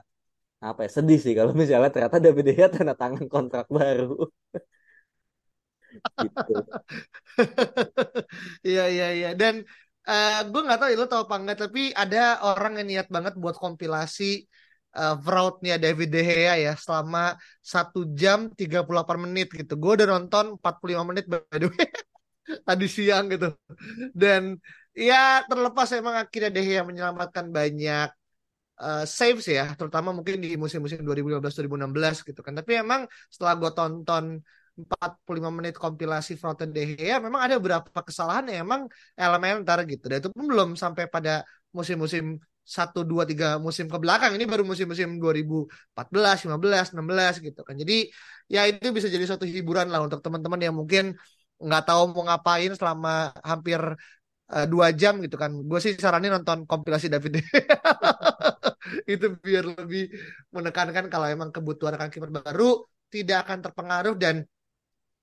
apa 0.68 0.80
ya 0.86 0.90
sedih 0.98 1.20
sih 1.24 1.34
kalau 1.40 1.52
misalnya 1.62 1.90
ternyata 1.94 2.18
David 2.26 2.44
De 2.48 2.52
Gea 2.58 2.70
tanda 2.76 2.94
tangan 3.02 3.26
kontrak 3.34 3.66
baru. 3.78 4.06
gitu. 5.98 6.54
Iya 8.68 8.84
iya 8.92 9.08
iya 9.16 9.30
dan 9.34 9.64
uh, 10.10 10.14
eh, 10.14 10.40
gue 10.52 10.62
nggak 10.66 10.80
tahu 10.80 10.90
ya, 10.92 10.98
lo 11.00 11.08
tau 11.08 11.22
apa 11.26 11.36
enggak 11.40 11.58
tapi 11.70 11.82
ada 11.94 12.42
orang 12.44 12.82
yang 12.82 12.88
niat 12.92 13.08
banget 13.16 13.34
buat 13.40 13.56
kompilasi 13.56 14.46
uh, 14.98 15.16
fraudnya 15.22 15.76
David 15.78 16.10
De 16.10 16.22
Gea 16.26 16.54
ya 16.58 16.74
selama 16.78 17.38
satu 17.62 18.10
jam 18.14 18.50
38 18.54 19.26
menit 19.26 19.48
gitu. 19.54 19.74
Gue 19.78 19.92
udah 20.00 20.08
nonton 20.18 20.58
45 20.58 21.10
menit 21.10 21.26
by 21.30 21.58
the 21.62 21.68
way 21.70 21.88
tadi 22.68 22.88
siang 22.90 23.30
gitu. 23.30 23.54
Dan 24.14 24.58
ya 24.94 25.46
terlepas 25.46 25.90
emang 25.94 26.16
akhirnya 26.18 26.50
De 26.54 26.62
Gea 26.66 26.82
menyelamatkan 26.86 27.46
banyak 27.54 28.10
uh, 28.82 29.06
saves 29.06 29.46
ya, 29.48 29.76
terutama 29.78 30.10
mungkin 30.16 30.42
di 30.42 30.58
musim-musim 30.58 31.06
2015-2016 31.06 32.28
gitu 32.28 32.42
kan. 32.42 32.54
Tapi 32.58 32.72
emang 32.82 33.06
setelah 33.30 33.54
gue 33.62 33.72
tonton 33.78 34.26
45 34.86 35.50
menit 35.58 35.76
kompilasi 35.76 36.32
Frontend 36.42 36.72
De 36.76 36.84
Gea 36.96 37.18
memang 37.20 37.42
ada 37.46 37.56
beberapa 37.60 38.00
kesalahan 38.08 38.46
yang 38.52 38.60
emang 38.68 38.82
elementer 39.18 39.78
gitu. 39.92 40.06
Dan 40.10 40.18
itu 40.22 40.30
pun 40.32 40.46
belum 40.52 40.70
sampai 40.80 41.10
pada 41.12 41.44
musim-musim 41.76 42.40
satu 42.70 43.02
dua 43.02 43.26
tiga 43.26 43.58
musim 43.58 43.90
ke 43.90 43.98
belakang 43.98 44.38
ini 44.38 44.46
baru 44.46 44.62
musim-musim 44.62 45.18
2014, 45.18 46.46
15, 46.46 46.94
16 46.94 47.34
gitu 47.42 47.62
kan. 47.66 47.76
Jadi 47.82 48.14
ya 48.46 48.62
itu 48.70 48.94
bisa 48.94 49.10
jadi 49.10 49.26
suatu 49.26 49.46
hiburan 49.50 49.90
lah 49.90 50.06
untuk 50.06 50.22
teman-teman 50.22 50.62
yang 50.62 50.76
mungkin 50.78 51.18
nggak 51.60 51.84
tahu 51.90 52.14
mau 52.14 52.24
ngapain 52.30 52.72
selama 52.78 53.34
hampir 53.42 53.82
uh, 54.54 54.66
dua 54.70 54.94
jam 54.94 55.18
gitu 55.26 55.36
kan. 55.42 55.52
Gue 55.66 55.80
sih 55.82 55.94
saranin 55.98 56.30
nonton 56.30 56.70
kompilasi 56.70 57.10
David 57.10 57.42
itu 59.14 59.26
biar 59.42 59.64
lebih 59.66 60.14
menekankan 60.54 61.06
kalau 61.14 61.28
emang 61.30 61.50
kebutuhan 61.50 61.98
akan 61.98 62.10
kiper 62.14 62.32
baru 62.32 62.86
tidak 63.10 63.50
akan 63.50 63.58
terpengaruh 63.66 64.16
dan 64.18 64.46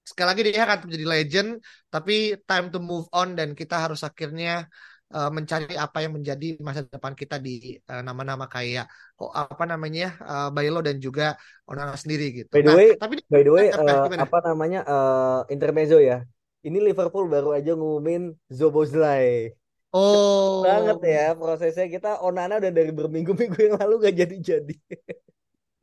sekali 0.06 0.26
lagi 0.30 0.42
dia 0.46 0.62
akan 0.62 0.78
menjadi 0.86 1.06
legend 1.10 1.50
tapi 1.90 2.38
time 2.46 2.66
to 2.70 2.78
move 2.78 3.10
on 3.10 3.34
dan 3.34 3.58
kita 3.58 3.74
harus 3.74 4.06
akhirnya 4.06 4.70
uh, 5.12 5.30
mencari 5.30 5.74
apa 5.76 6.02
yang 6.02 6.18
menjadi 6.18 6.58
masa 6.58 6.86
depan 6.86 7.14
kita 7.14 7.38
di 7.38 7.78
uh, 7.86 8.02
nama-nama 8.02 8.50
kayak 8.50 8.88
oh, 9.20 9.30
apa 9.30 9.66
namanya 9.68 10.16
uh, 10.22 10.48
Bailo 10.50 10.82
dan 10.82 10.98
juga 10.98 11.36
Onana 11.66 11.94
sendiri 11.94 12.42
gitu. 12.42 12.50
By 12.54 12.62
the 12.62 12.70
nah, 12.72 12.78
way, 12.78 12.88
tapi 12.94 13.14
by 13.26 13.42
the 13.42 13.52
way 13.52 13.66
uh, 13.70 14.06
apa 14.10 14.38
namanya 14.46 14.80
uh, 14.86 15.40
intermezzo 15.50 15.98
ya. 15.98 16.22
Ini 16.66 16.82
Liverpool 16.82 17.30
baru 17.30 17.54
aja 17.54 17.78
ngumumin 17.78 18.34
Zobozlai. 18.50 19.54
Oh, 19.94 20.66
banget 20.66 20.98
ya 21.06 21.26
prosesnya 21.38 21.86
kita 21.86 22.20
Onana 22.20 22.58
udah 22.58 22.72
dari 22.74 22.90
berminggu-minggu 22.90 23.58
yang 23.70 23.74
lalu 23.78 24.10
gak 24.10 24.16
jadi-jadi. 24.18 24.74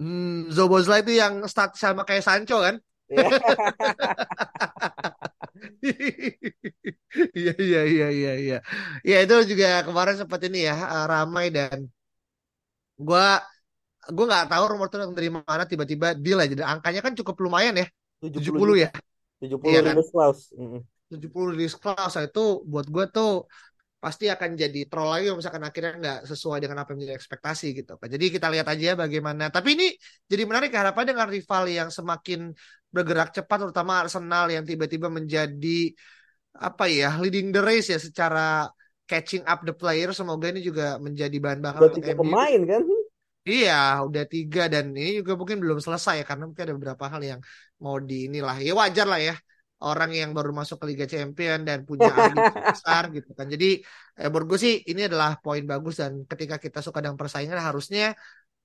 hmm, 0.04 0.52
Zobozlai 0.52 1.02
itu 1.02 1.16
yang 1.16 1.48
start 1.48 1.80
sama 1.80 2.04
kayak 2.04 2.22
Sancho 2.22 2.60
kan? 2.60 2.84
Iya 7.34 7.54
iya 7.60 7.82
iya 7.86 8.08
iya 8.10 8.32
iya. 8.40 8.58
Ya 9.06 9.18
itu 9.24 9.36
juga 9.54 9.86
kemarin 9.88 10.16
sempat 10.18 10.42
ini 10.48 10.66
ya 10.68 10.76
eh, 10.76 11.06
ramai 11.06 11.54
dan 11.54 11.88
gua 12.98 13.42
gue 14.04 14.26
nggak 14.28 14.52
tahu 14.52 14.64
rumor 14.68 14.88
itu 14.92 14.98
dari 15.16 15.30
mana 15.32 15.64
tiba-tiba 15.64 16.18
deal 16.18 16.40
aja. 16.42 16.54
Dan 16.58 16.68
angkanya 16.80 17.02
kan 17.06 17.14
cukup 17.16 17.36
lumayan 17.40 17.76
ya. 17.80 17.88
70, 18.20 18.60
70 18.60 18.76
ya. 18.80 18.90
70 19.40 19.72
iya 19.72 19.80
kan? 19.84 19.96
clause. 20.00 20.52
Mm 20.56 20.68
-hmm. 20.68 20.82
70 21.12 21.52
rilis 21.54 21.76
clause 21.78 22.18
itu 22.20 22.44
buat 22.66 22.88
gue 22.90 23.06
tuh 23.12 23.46
pasti 24.04 24.28
akan 24.28 24.60
jadi 24.60 24.84
troll 24.92 25.08
lagi 25.08 25.32
kalau 25.32 25.40
misalkan 25.40 25.64
akhirnya 25.64 25.94
nggak 25.96 26.20
sesuai 26.28 26.60
dengan 26.60 26.84
apa 26.84 26.92
yang 26.92 27.00
menjadi 27.00 27.16
ekspektasi 27.16 27.68
gitu. 27.72 27.96
Jadi 27.96 28.26
kita 28.36 28.52
lihat 28.52 28.68
aja 28.68 29.00
bagaimana. 29.00 29.48
Tapi 29.48 29.80
ini 29.80 29.88
jadi 30.28 30.44
menarik 30.44 30.76
harapan 30.76 31.16
dengan 31.16 31.28
rival 31.32 31.64
yang 31.72 31.88
semakin 31.88 32.52
bergerak 32.94 33.34
cepat 33.34 33.58
terutama 33.68 34.06
Arsenal 34.06 34.46
yang 34.54 34.64
tiba-tiba 34.64 35.10
menjadi 35.10 35.80
apa 36.54 36.86
ya 36.86 37.18
leading 37.18 37.50
the 37.50 37.62
race 37.66 37.90
ya 37.90 37.98
secara 37.98 38.70
catching 39.10 39.42
up 39.50 39.66
the 39.66 39.74
player 39.74 40.14
semoga 40.14 40.54
ini 40.54 40.62
juga 40.62 41.02
menjadi 41.02 41.34
bahan 41.42 41.60
bakar 41.60 41.90
untuk 41.90 42.06
MU. 42.06 42.22
pemain 42.22 42.62
kan? 42.70 42.84
Iya, 43.44 44.00
udah 44.08 44.24
tiga 44.24 44.72
dan 44.72 44.96
ini 44.96 45.20
juga 45.20 45.36
mungkin 45.36 45.60
belum 45.60 45.84
selesai 45.84 46.24
ya 46.24 46.26
karena 46.30 46.48
mungkin 46.48 46.64
ada 46.64 46.76
beberapa 46.80 47.06
hal 47.12 47.20
yang 47.20 47.40
mau 47.84 48.00
di 48.00 48.32
inilah 48.32 48.56
ya 48.64 48.72
wajar 48.72 49.04
lah 49.04 49.20
ya 49.20 49.36
orang 49.84 50.16
yang 50.16 50.32
baru 50.32 50.56
masuk 50.56 50.80
ke 50.80 50.86
Liga 50.96 51.06
Champion 51.12 51.68
dan 51.68 51.84
punya 51.84 52.08
besar 52.72 53.12
gitu 53.12 53.36
kan. 53.36 53.52
Jadi 53.52 53.84
eh, 54.16 54.28
menurut 54.32 54.56
gue 54.56 54.60
sih 54.64 54.74
ini 54.88 55.12
adalah 55.12 55.36
poin 55.44 55.60
bagus 55.68 56.00
dan 56.00 56.24
ketika 56.24 56.56
kita 56.56 56.80
suka 56.80 57.04
dengan 57.04 57.20
persaingan 57.20 57.60
harusnya 57.60 58.16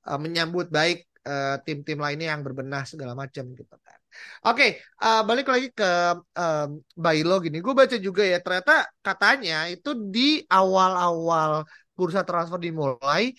uh, 0.06 0.18
menyambut 0.22 0.70
baik 0.70 1.10
uh, 1.26 1.58
tim-tim 1.66 1.98
lainnya 1.98 2.38
yang 2.38 2.46
berbenah 2.46 2.86
segala 2.86 3.18
macam 3.18 3.50
gitu 3.58 3.74
kan. 3.74 3.97
Oke, 4.46 4.54
okay, 4.54 4.70
uh, 5.02 5.22
balik 5.28 5.46
lagi 5.50 5.68
ke 5.74 5.90
uh, 6.22 6.66
Bailo 6.94 7.42
gini. 7.42 7.58
Gue 7.58 7.74
baca 7.74 7.96
juga 7.98 8.22
ya 8.22 8.38
ternyata 8.38 8.86
katanya 9.02 9.66
itu 9.66 9.94
di 9.94 10.42
awal-awal 10.46 11.66
bursa 11.98 12.22
transfer 12.22 12.62
dimulai 12.62 13.34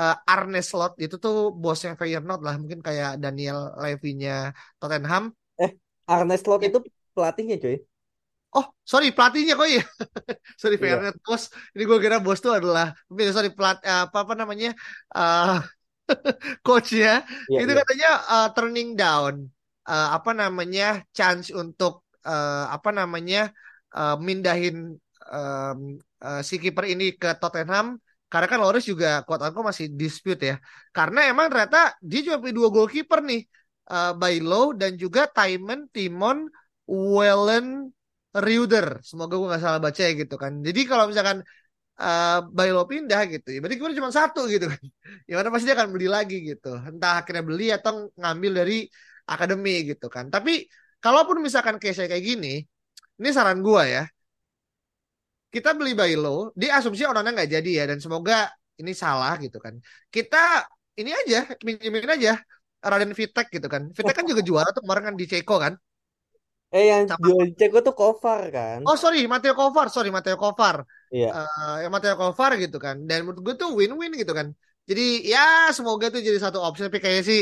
uh, 0.00 0.16
Arne 0.26 0.60
Slot 0.64 0.98
itu 0.98 1.16
tuh 1.20 1.54
bosnya 1.54 1.94
Feyenoord 1.94 2.42
lah 2.42 2.54
mungkin 2.58 2.80
kayak 2.82 3.22
Daniel 3.22 3.74
Levy-nya 3.78 4.50
Tottenham. 4.80 5.30
Eh, 5.60 5.76
Arne 6.10 6.36
Slot 6.40 6.62
itu 6.66 6.78
pelatihnya 7.14 7.56
cuy. 7.62 7.78
Oh, 8.50 8.66
sorry 8.82 9.14
pelatihnya 9.14 9.54
kok 9.54 9.68
ya. 9.70 9.84
sorry 10.60 10.76
iya. 10.82 11.14
bos. 11.22 11.54
Ini 11.70 11.82
gue 11.86 11.98
kira 12.02 12.18
bos 12.18 12.42
tuh 12.42 12.58
adalah 12.58 12.90
sorry 13.30 13.54
pelat 13.54 13.78
apa 13.86 14.26
apa 14.26 14.34
namanya 14.34 14.74
uh, 15.14 15.62
coachnya. 16.66 17.22
Iya, 17.46 17.58
itu 17.62 17.70
iya. 17.70 17.78
katanya 17.78 18.10
uh, 18.26 18.48
turning 18.50 18.98
down 18.98 19.46
uh, 19.88 20.08
apa 20.16 20.30
namanya 20.36 21.00
chance 21.16 21.48
untuk 21.54 22.04
uh, 22.26 22.68
apa 22.68 22.90
namanya 22.92 23.52
uh, 23.96 24.16
mindahin 24.20 24.98
um, 25.30 25.78
uh, 26.20 26.40
si 26.44 26.60
kiper 26.60 26.84
ini 26.90 27.16
ke 27.16 27.36
Tottenham 27.40 27.96
karena 28.30 28.46
kan 28.46 28.58
Loris 28.62 28.86
juga 28.86 29.26
kuat 29.26 29.42
aku 29.42 29.58
masih 29.66 29.90
dispute 29.90 30.40
ya. 30.54 30.56
Karena 30.94 31.26
emang 31.26 31.50
ternyata 31.50 31.98
dia 31.98 32.20
cuma 32.30 32.38
punya 32.38 32.54
dua 32.54 32.68
goalkeeper 32.70 33.20
nih. 33.26 33.42
Uh, 33.90 34.14
Bailo 34.14 34.70
dan 34.70 34.94
juga 34.94 35.26
Timon 35.26 35.90
Timon 35.90 36.46
Wellen 36.86 37.90
Reuter. 38.30 39.02
Semoga 39.02 39.34
gue 39.34 39.50
gak 39.50 39.62
salah 39.66 39.80
baca 39.82 39.98
ya 39.98 40.12
gitu 40.14 40.38
kan. 40.38 40.62
Jadi 40.62 40.80
kalau 40.86 41.10
misalkan 41.10 41.42
uh, 41.98 42.86
pindah 42.86 43.20
gitu, 43.34 43.48
ya 43.50 43.58
berarti 43.58 43.76
gue 43.82 43.88
cuma 43.98 44.10
satu 44.14 44.46
gitu 44.46 44.70
kan. 44.70 44.82
Ya 45.28 45.34
mana 45.34 45.50
pasti 45.50 45.66
dia 45.66 45.74
akan 45.74 45.90
beli 45.90 46.06
lagi 46.06 46.36
gitu. 46.46 46.70
Entah 46.86 47.18
akhirnya 47.18 47.42
beli 47.42 47.74
atau 47.74 48.14
ngambil 48.14 48.52
dari 48.62 48.86
akademi 49.32 49.86
gitu 49.90 50.06
kan. 50.14 50.26
Tapi 50.34 50.66
kalaupun 51.04 51.38
misalkan 51.46 51.76
case 51.82 52.04
kayak 52.10 52.24
gini, 52.30 52.66
ini 53.20 53.28
saran 53.36 53.62
gue 53.62 53.82
ya. 53.86 54.04
kita 55.50 55.74
beli 55.74 55.92
Bailo, 55.98 56.54
di 56.54 56.70
asumsi 56.70 57.02
Onana 57.02 57.34
nggak 57.34 57.50
jadi 57.50 57.70
ya 57.82 57.84
dan 57.90 57.98
semoga 57.98 58.46
ini 58.78 58.92
salah 58.94 59.34
gitu 59.42 59.58
kan. 59.58 59.74
Kita 60.14 60.62
ini 60.94 61.10
aja 61.10 61.38
minjemin 61.66 62.06
aja 62.06 62.38
Raden 62.80 63.12
Vitek 63.18 63.46
gitu 63.58 63.66
kan. 63.66 63.90
Vitek 63.90 64.14
kan 64.14 64.26
juga 64.30 64.42
juara 64.46 64.70
tuh 64.70 64.82
kemarin 64.86 65.10
kan 65.10 65.14
di 65.18 65.26
Ceko 65.26 65.56
kan. 65.58 65.74
Eh 66.70 66.86
yang 66.86 67.10
Sama- 67.10 67.26
jual 67.26 67.50
Ceko 67.58 67.78
tuh 67.82 67.94
Kovar 67.98 68.46
kan? 68.54 68.78
Oh 68.86 68.94
sorry 68.94 69.26
Matteo 69.26 69.58
Kovar, 69.58 69.90
sorry 69.90 70.14
Matteo 70.14 70.38
Kovar. 70.38 70.86
Iya. 71.10 71.28
Eh 71.34 71.76
yang 71.82 71.90
Matteo 71.90 72.14
Kovar 72.14 72.54
gitu 72.62 72.78
kan. 72.78 72.96
Dan 73.10 73.26
menurut 73.26 73.42
gue 73.42 73.54
tuh 73.58 73.74
win-win 73.74 74.14
gitu 74.14 74.30
kan. 74.30 74.54
Jadi 74.86 75.26
ya 75.26 75.70
semoga 75.74 76.14
tuh 76.14 76.22
jadi 76.22 76.38
satu 76.38 76.62
opsi 76.62 76.86
tapi 76.86 77.02
kayaknya 77.02 77.24
sih 77.26 77.40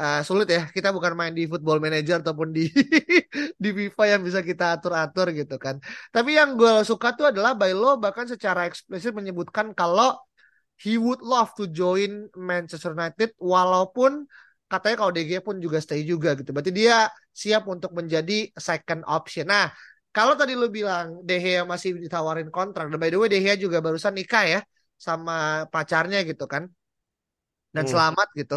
eh, 0.00 0.20
sulit 0.28 0.46
ya. 0.48 0.60
Kita 0.76 0.88
bukan 0.96 1.12
main 1.18 1.34
di 1.38 1.44
Football 1.50 1.78
Manager 1.84 2.16
ataupun 2.22 2.48
di 2.56 2.64
di 3.62 3.68
FIFA 3.78 4.02
yang 4.16 4.20
bisa 4.26 4.40
kita 4.40 4.64
atur-atur 4.78 5.26
gitu 5.34 5.56
kan. 5.64 5.76
Tapi 6.14 6.30
yang 6.38 6.54
gue 6.60 6.72
suka 6.86 7.08
tuh 7.18 7.26
adalah 7.30 7.52
Bailo 7.58 7.98
bahkan 8.02 8.26
secara 8.30 8.60
eksplisit 8.70 9.12
menyebutkan 9.18 9.74
kalau 9.74 10.14
he 10.78 10.94
would 10.96 11.18
love 11.20 11.50
to 11.58 11.66
join 11.66 12.30
Manchester 12.38 12.94
United 12.94 13.34
walaupun 13.42 14.24
katanya 14.70 14.96
kalau 15.00 15.12
DG 15.16 15.32
pun 15.42 15.56
juga 15.58 15.78
stay 15.82 16.06
juga 16.06 16.38
gitu. 16.38 16.50
Berarti 16.54 16.70
dia 16.70 17.10
siap 17.34 17.66
untuk 17.66 17.90
menjadi 17.98 18.52
second 18.54 19.02
option. 19.08 19.48
Nah, 19.48 19.72
kalau 20.14 20.34
tadi 20.38 20.52
lu 20.54 20.68
bilang 20.68 21.24
De 21.24 21.36
Gea 21.40 21.62
masih 21.64 21.96
ditawarin 21.98 22.48
kontrak, 22.52 22.88
dan 22.90 22.98
by 23.00 23.08
the 23.12 23.18
way 23.18 23.28
De 23.32 23.38
Gea 23.40 23.56
juga 23.56 23.78
barusan 23.80 24.14
nikah 24.18 24.44
ya 24.44 24.60
sama 24.98 25.64
pacarnya 25.72 26.22
gitu 26.26 26.44
kan. 26.46 26.68
Dan 27.76 27.84
Hmm. 27.84 27.92
selamat 27.92 28.28
gitu. 28.40 28.54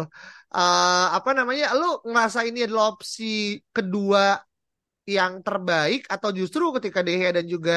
Eh 0.56 1.04
apa 1.18 1.30
namanya? 1.38 1.64
Lu 1.78 1.86
ngerasa 2.10 2.40
ini 2.48 2.58
adalah 2.66 2.84
opsi 2.94 3.24
kedua 3.76 4.22
yang 5.16 5.32
terbaik 5.46 6.00
atau 6.14 6.30
justru 6.38 6.64
ketika 6.76 7.00
De 7.06 7.12
Gea 7.20 7.30
dan 7.38 7.46
juga 7.54 7.72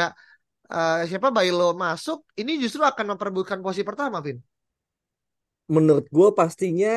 eh, 0.74 0.96
siapa 1.10 1.30
Bailo 1.38 1.66
masuk, 1.86 2.20
ini 2.42 2.52
justru 2.64 2.82
akan 2.92 3.06
memperebutkan 3.16 3.60
posisi 3.66 3.86
pertama, 3.90 4.18
Vin? 4.26 4.38
Menurut 5.76 6.06
gue 6.14 6.30
pastinya 6.40 6.90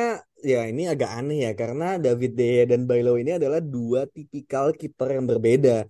ya 0.45 0.57
ini 0.69 0.81
agak 0.93 1.09
aneh 1.17 1.37
ya 1.45 1.51
karena 1.61 1.85
David 1.97 2.31
De 2.37 2.43
Gea 2.53 2.63
dan 2.71 2.81
Bailo 2.89 3.17
ini 3.21 3.31
adalah 3.39 3.57
dua 3.73 4.05
tipikal 4.15 4.65
kiper 4.79 5.09
yang 5.17 5.25
berbeda 5.31 5.89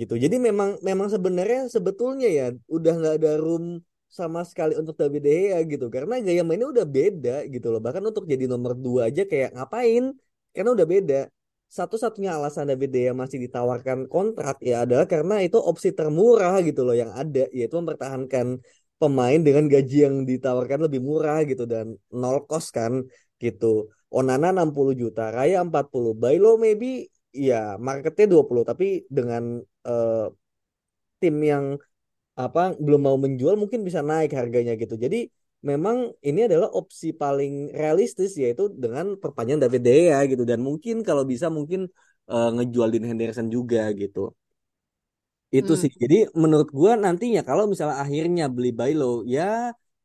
gitu. 0.00 0.14
Jadi 0.24 0.36
memang 0.48 0.70
memang 0.88 1.08
sebenarnya 1.14 1.60
sebetulnya 1.74 2.26
ya 2.38 2.46
udah 2.76 2.92
nggak 2.98 3.14
ada 3.18 3.30
room 3.44 3.64
sama 4.06 4.40
sekali 4.46 4.78
untuk 4.78 4.94
David 4.96 5.22
De 5.26 5.30
Gea 5.30 5.58
gitu 5.66 5.86
karena 5.90 6.18
gaya 6.22 6.42
mainnya 6.46 6.68
udah 6.70 6.86
beda 6.86 7.44
gitu 7.50 7.66
loh. 7.72 7.80
Bahkan 7.82 8.02
untuk 8.10 8.24
jadi 8.24 8.44
nomor 8.46 8.72
dua 8.78 9.10
aja 9.10 9.22
kayak 9.26 9.54
ngapain? 9.56 10.14
Karena 10.54 10.70
udah 10.72 10.86
beda. 10.88 11.20
Satu-satunya 11.66 12.30
alasan 12.38 12.70
David 12.70 12.90
De 12.94 12.98
Gea 13.10 13.12
masih 13.12 13.38
ditawarkan 13.44 14.06
kontrak 14.06 14.62
ya 14.62 14.86
adalah 14.86 15.06
karena 15.10 15.42
itu 15.42 15.58
opsi 15.58 15.90
termurah 15.92 16.62
gitu 16.62 16.86
loh 16.86 16.94
yang 16.94 17.12
ada 17.12 17.50
yaitu 17.50 17.74
mempertahankan 17.80 18.62
pemain 18.96 19.40
dengan 19.42 19.68
gaji 19.68 20.08
yang 20.08 20.16
ditawarkan 20.24 20.88
lebih 20.88 21.00
murah 21.04 21.44
gitu 21.44 21.68
dan 21.68 21.98
nol 22.14 22.46
cost 22.48 22.72
kan 22.72 23.04
gitu. 23.42 23.92
Onana 24.06 24.54
60 24.54 24.94
juta, 24.96 25.28
Raya 25.34 25.60
40, 25.66 26.16
Bailo 26.16 26.56
maybe 26.56 27.10
ya 27.36 27.76
marketnya 27.76 28.26
20 28.32 28.64
tapi 28.64 29.04
dengan 29.12 29.60
eh, 29.84 30.26
tim 31.20 31.36
yang 31.42 31.64
apa 32.44 32.60
belum 32.84 33.00
mau 33.06 33.16
menjual 33.24 33.54
mungkin 33.62 33.80
bisa 33.88 34.00
naik 34.10 34.30
harganya 34.40 34.72
gitu. 34.82 34.94
Jadi 35.04 35.16
memang 35.70 35.96
ini 36.28 36.40
adalah 36.48 36.68
opsi 36.78 37.06
paling 37.22 37.52
realistis 37.80 38.30
yaitu 38.42 38.62
dengan 38.82 39.06
perpanjangan 39.22 39.62
David 39.66 39.82
De 39.86 39.92
Gea 40.06 40.18
gitu 40.30 40.42
dan 40.50 40.60
mungkin 40.68 40.94
kalau 41.08 41.24
bisa 41.32 41.46
mungkin 41.56 41.80
eh, 42.32 42.48
ngejual 42.54 42.88
Dean 42.92 43.06
Henderson 43.10 43.48
juga 43.56 43.80
gitu. 44.00 44.20
Itu 45.56 45.72
Hmm. 45.72 45.80
sih. 45.82 45.90
Jadi 46.02 46.16
menurut 46.42 46.68
gua 46.78 46.92
nantinya 47.04 47.40
kalau 47.48 47.64
misalnya 47.70 47.96
akhirnya 48.04 48.44
beli 48.54 48.70
Bailo, 48.78 49.04
ya 49.34 49.42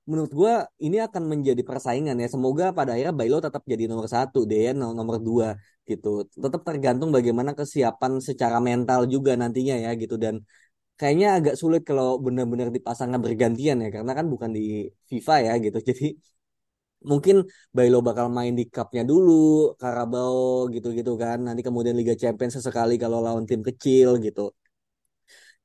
menurut 0.10 0.32
gua 0.40 0.52
ini 0.86 0.98
akan 1.08 1.24
menjadi 1.32 1.62
persaingan 1.70 2.16
ya. 2.24 2.28
Semoga 2.34 2.66
pada 2.78 2.90
akhirnya 2.94 3.16
Bailo 3.20 3.38
tetap 3.46 3.64
jadi 3.72 3.84
nomor 3.92 4.08
satu, 4.16 4.38
Dean 4.52 4.74
no- 4.82 4.94
nomor 5.00 5.18
dua 5.28 5.48
gitu. 5.90 6.08
Tetap 6.44 6.62
tergantung 6.68 7.10
bagaimana 7.16 7.52
kesiapan 7.60 8.12
secara 8.28 8.58
mental 8.68 9.00
juga 9.14 9.32
nantinya 9.42 9.76
ya 9.86 9.90
gitu. 10.02 10.16
Dan 10.24 10.36
kayaknya 11.02 11.28
agak 11.38 11.56
sulit 11.62 11.82
kalau 11.90 12.08
benar-benar 12.26 12.70
dipasangnya 12.78 13.20
bergantian 13.26 13.78
ya, 13.84 13.90
karena 13.96 14.12
kan 14.20 14.26
bukan 14.34 14.52
di 14.58 14.62
FIFA 15.12 15.34
ya 15.48 15.52
gitu. 15.66 15.78
Jadi 15.90 16.06
mungkin 17.10 17.36
Bailo 17.76 17.98
bakal 18.08 18.28
main 18.38 18.54
di 18.60 18.64
cupnya 18.76 19.04
dulu, 19.12 19.32
Carabao 19.82 20.70
gitu-gitu 20.74 21.12
kan. 21.24 21.38
Nanti 21.48 21.62
kemudian 21.68 21.96
Liga 22.00 22.16
Champions 22.22 22.54
sesekali 22.58 22.94
kalau 23.04 23.18
lawan 23.26 23.46
tim 23.50 23.62
kecil 23.70 24.10
gitu. 24.26 24.42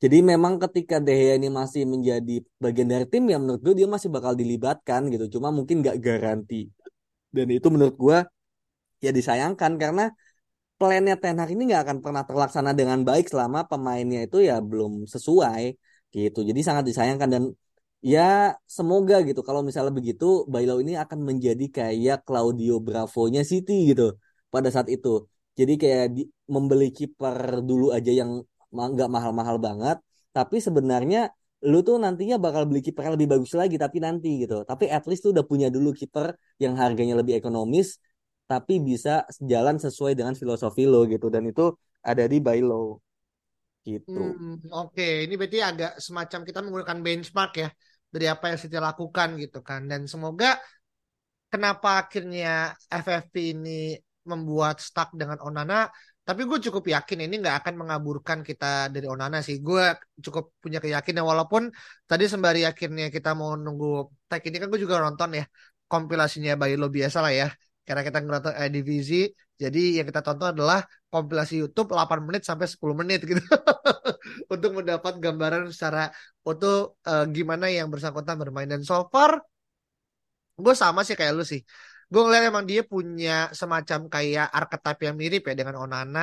Jadi 0.03 0.17
memang 0.21 0.55
ketika 0.63 0.97
De 1.01 1.13
Gea 1.17 1.35
ini 1.41 1.49
masih 1.49 1.83
menjadi 1.89 2.33
bagian 2.61 2.89
dari 2.93 3.07
tim 3.09 3.25
ya 3.33 3.37
menurut 3.41 3.61
gue 3.65 3.75
dia 3.81 3.89
masih 3.89 4.09
bakal 4.13 4.33
dilibatkan 4.41 5.09
gitu. 5.13 5.25
Cuma 5.41 5.49
mungkin 5.57 5.81
nggak 5.83 5.97
garanti. 6.05 6.69
Dan 7.37 7.49
itu 7.57 7.69
menurut 7.75 7.97
gue 8.05 8.19
ya 9.05 9.11
disayangkan 9.19 9.73
karena 9.83 10.05
plannya 10.79 11.15
Ten 11.23 11.37
Hag 11.41 11.51
ini 11.55 11.63
nggak 11.69 11.83
akan 11.85 11.99
pernah 12.05 12.23
terlaksana 12.29 12.71
dengan 12.81 13.01
baik 13.09 13.27
selama 13.33 13.59
pemainnya 13.71 14.21
itu 14.27 14.37
ya 14.49 14.55
belum 14.71 14.93
sesuai 15.15 15.63
gitu. 16.15 16.39
Jadi 16.49 16.61
sangat 16.69 16.85
disayangkan 16.91 17.29
dan 17.35 17.43
ya 18.13 18.55
semoga 18.77 19.15
gitu 19.29 19.41
kalau 19.49 19.61
misalnya 19.69 19.93
begitu 19.99 20.25
Bailo 20.53 20.75
ini 20.85 20.93
akan 21.03 21.19
menjadi 21.29 21.65
kayak 21.77 22.19
Claudio 22.29 22.75
Bravo-nya 22.87 23.43
City 23.53 23.73
gitu 23.91 24.17
pada 24.55 24.69
saat 24.75 24.89
itu. 24.93 25.09
Jadi 25.59 25.73
kayak 25.83 26.05
di, 26.17 26.23
membeli 26.55 26.93
kiper 26.93 27.65
dulu 27.69 27.87
aja 27.97 28.13
yang 28.21 28.31
nggak 28.77 29.09
mahal-mahal 29.09 29.57
banget, 29.57 29.97
tapi 30.37 30.57
sebenarnya 30.61 31.33
lu 31.65 31.81
tuh 31.81 31.97
nantinya 31.97 32.37
bakal 32.37 32.69
beli 32.69 32.85
kiper 32.85 33.09
lebih 33.17 33.29
bagus 33.33 33.53
lagi 33.57 33.77
tapi 33.81 33.99
nanti 34.05 34.29
gitu. 34.45 34.55
Tapi 34.69 34.85
at 34.93 35.05
least 35.09 35.25
tuh 35.25 35.33
udah 35.35 35.45
punya 35.51 35.69
dulu 35.73 35.97
kiper 35.97 36.37
yang 36.61 36.77
harganya 36.77 37.17
lebih 37.21 37.41
ekonomis 37.41 37.97
tapi 38.47 38.79
bisa 38.79 39.27
jalan 39.43 39.77
sesuai 39.77 40.15
dengan 40.19 40.35
filosofi 40.39 40.87
lo 40.87 41.03
gitu 41.11 41.27
dan 41.35 41.45
itu 41.51 41.75
ada 42.03 42.25
di 42.31 42.39
Bailo 42.39 43.03
gitu. 43.87 44.39
Hmm, 44.39 44.63
oke, 44.71 45.27
ini 45.27 45.35
berarti 45.35 45.59
agak 45.63 45.91
semacam 45.99 46.41
kita 46.47 46.59
menggunakan 46.63 46.99
benchmark 47.03 47.53
ya 47.63 47.69
dari 48.11 48.27
apa 48.31 48.45
yang 48.51 48.59
City 48.63 48.79
lakukan 48.79 49.29
gitu 49.43 49.59
kan. 49.67 49.81
Dan 49.91 50.07
semoga 50.07 50.59
kenapa 51.53 52.07
akhirnya 52.07 52.75
FFP 52.87 53.35
ini 53.55 53.99
membuat 54.27 54.83
stuck 54.83 55.15
dengan 55.15 55.39
Onana, 55.43 55.87
tapi 56.27 56.43
gue 56.43 56.59
cukup 56.67 56.85
yakin 56.91 57.19
ini 57.31 57.35
nggak 57.39 57.57
akan 57.63 57.75
mengaburkan 57.83 58.39
kita 58.43 58.91
dari 58.95 59.07
Onana 59.07 59.39
sih. 59.47 59.63
Gue 59.63 59.95
cukup 60.23 60.45
punya 60.63 60.79
keyakinan 60.83 61.23
walaupun 61.23 61.71
tadi 62.11 62.25
sembari 62.27 62.67
akhirnya 62.67 63.11
kita 63.15 63.31
mau 63.39 63.55
nunggu 63.55 64.11
tag 64.27 64.43
ini 64.47 64.57
kan 64.59 64.67
gue 64.71 64.81
juga 64.83 64.99
nonton 64.99 65.31
ya 65.39 65.45
kompilasinya 65.87 66.59
Bailo 66.59 66.87
biasa 66.91 67.19
lah 67.23 67.33
ya. 67.41 67.47
Karena 67.87 68.03
kita 68.07 68.19
nonton 68.21 68.53
eh, 68.61 68.71
divisi, 68.77 69.15
jadi 69.63 70.03
yang 70.03 70.07
kita 70.11 70.21
tonton 70.27 70.49
adalah 70.53 70.85
kompilasi 71.09 71.55
YouTube 71.63 71.89
8 71.95 72.19
menit 72.27 72.43
sampai 72.45 72.67
10 72.69 72.97
menit 73.01 73.25
gitu. 73.25 73.41
Untuk 74.53 74.71
mendapat 74.79 75.17
gambaran 75.25 75.73
secara 75.73 76.13
foto 76.45 76.67
eh, 77.09 77.25
gimana 77.37 77.67
yang 77.73 77.89
bersangkutan 77.93 78.37
bermain. 78.43 78.69
Dan 78.69 78.83
so 78.85 79.09
far, 79.09 79.41
gue 80.65 80.75
sama 80.83 81.01
sih 81.07 81.17
kayak 81.19 81.33
lu 81.39 81.45
sih. 81.53 81.61
Gue 82.11 82.21
ngeliat 82.23 82.45
emang 82.51 82.65
dia 82.71 82.83
punya 82.93 83.31
semacam 83.61 84.01
kayak 84.15 84.47
archetype 84.59 85.01
yang 85.07 85.15
mirip 85.21 85.43
ya 85.49 85.55
dengan 85.61 85.77
Onana. 85.85 86.21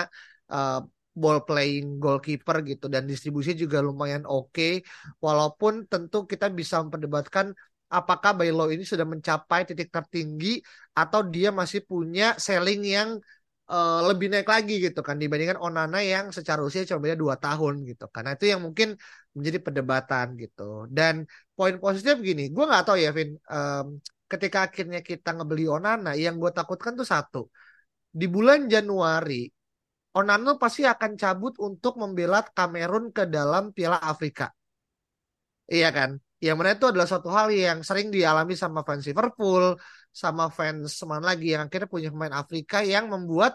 eh, 0.54 0.80
ball 1.21 1.39
playing 1.47 2.02
goalkeeper 2.04 2.56
gitu. 2.69 2.86
Dan 2.93 3.04
distribusi 3.12 3.52
juga 3.54 3.78
lumayan 3.88 4.23
oke. 4.26 4.82
Walaupun 5.26 5.73
tentu 5.91 6.17
kita 6.32 6.45
bisa 6.60 6.76
memperdebatkan 6.82 7.54
apakah 7.97 8.32
Bailo 8.38 8.63
ini 8.73 8.84
sudah 8.91 9.06
mencapai 9.13 9.60
titik 9.69 9.89
tertinggi 9.95 10.47
atau 10.99 11.21
dia 11.34 11.49
masih 11.60 11.82
punya 11.89 12.23
selling 12.45 12.82
yang 12.95 13.10
eh, 13.71 13.99
lebih 14.10 14.27
naik 14.32 14.47
lagi 14.53 14.73
gitu 14.86 14.99
kan 15.08 15.15
dibandingkan 15.21 15.60
Onana 15.65 15.97
yang 16.12 16.25
secara 16.38 16.60
usia 16.67 16.82
cuma 16.89 16.99
beda 17.06 17.17
2 17.23 17.36
tahun 17.45 17.73
gitu. 17.89 18.03
Karena 18.13 18.29
itu 18.36 18.45
yang 18.51 18.62
mungkin 18.65 18.88
menjadi 19.36 19.60
perdebatan 19.65 20.25
gitu. 20.41 20.62
Dan 20.97 21.13
poin 21.56 21.75
positif 21.84 22.13
begini, 22.21 22.43
gue 22.56 22.63
nggak 22.69 22.84
tahu 22.88 22.97
ya 23.06 23.10
Vin, 23.17 23.29
em, 23.53 23.86
ketika 24.32 24.58
akhirnya 24.67 24.99
kita 25.10 25.29
ngebeli 25.38 25.63
Onana, 25.75 26.10
yang 26.23 26.36
gue 26.41 26.51
takutkan 26.58 26.93
tuh 26.99 27.08
satu, 27.13 27.39
di 28.19 28.25
bulan 28.29 28.60
Januari 28.73 29.49
Onana 30.13 30.51
pasti 30.62 30.82
akan 30.86 31.12
cabut 31.21 31.53
untuk 31.58 31.93
membela 32.01 32.39
Kamerun 32.58 33.10
ke 33.17 33.23
dalam 33.25 33.73
Piala 33.73 33.97
Afrika. 33.97 34.45
Iya 35.73 35.88
kan? 35.97 36.10
Yang 36.45 36.56
mana 36.60 36.69
itu 36.75 36.86
adalah 36.91 37.08
suatu 37.12 37.29
hal 37.38 37.47
yang 37.63 37.79
sering 37.88 38.08
dialami 38.15 38.53
sama 38.63 38.79
fans 38.88 39.03
Liverpool, 39.10 39.63
sama 40.21 40.43
fans 40.58 40.91
mana 41.10 41.23
lagi 41.32 41.45
yang 41.53 41.62
akhirnya 41.65 41.89
punya 41.95 42.10
pemain 42.13 42.36
Afrika 42.41 42.77
yang 42.93 43.06
membuat 43.13 43.51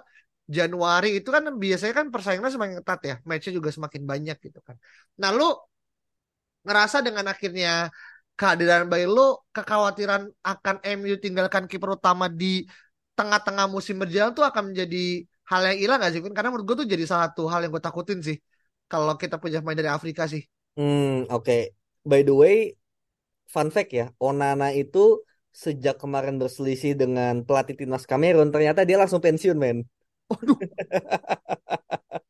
Januari 0.56 1.20
itu 1.20 1.28
kan 1.28 1.44
biasanya 1.62 1.94
kan 2.00 2.06
persaingannya 2.14 2.52
semakin 2.56 2.76
ketat 2.80 3.00
ya, 3.10 3.14
matchnya 3.28 3.52
juga 3.58 3.70
semakin 3.76 4.02
banyak 4.10 4.36
gitu 4.46 4.58
kan. 4.64 4.76
Nah 5.20 5.30
lu 5.36 5.44
ngerasa 6.64 6.98
dengan 7.06 7.24
akhirnya 7.32 7.92
kehadiran 8.38 8.86
Bailo, 8.92 9.44
kekhawatiran 9.54 10.22
akan 10.52 10.76
MU 10.84 11.14
tinggalkan 11.18 11.64
kiper 11.70 11.98
utama 11.98 12.26
di 12.30 12.64
tengah-tengah 13.18 13.66
musim 13.66 13.98
berjalan 13.98 14.30
tuh 14.32 14.46
akan 14.46 14.72
menjadi 14.72 15.26
hal 15.50 15.60
yang 15.74 15.78
hilang 15.82 15.98
gak 16.00 16.12
sih? 16.14 16.20
Karena 16.22 16.48
menurut 16.54 16.66
gue 16.70 16.76
tuh 16.84 16.88
jadi 16.88 17.04
salah 17.10 17.28
satu 17.28 17.50
hal 17.50 17.66
yang 17.66 17.72
gue 17.74 17.82
takutin 17.82 18.18
sih 18.22 18.36
kalau 18.86 19.18
kita 19.18 19.36
punya 19.42 19.58
pemain 19.60 19.78
dari 19.80 19.90
Afrika 19.90 20.24
sih. 20.30 20.42
Hmm, 20.76 21.26
oke. 21.30 21.77
By 22.10 22.20
the 22.26 22.34
way, 22.42 22.56
fun 23.54 23.68
fact 23.74 23.90
ya, 23.98 24.04
Onana 24.26 24.66
itu 24.80 24.98
sejak 25.64 25.94
kemarin 26.02 26.36
berselisih 26.42 26.92
dengan 27.02 27.32
pelatih 27.46 27.74
timnas 27.80 28.04
Kamerun, 28.10 28.48
ternyata 28.54 28.80
dia 28.88 28.96
langsung 29.00 29.22
pensiun, 29.24 29.56
men. 29.64 29.78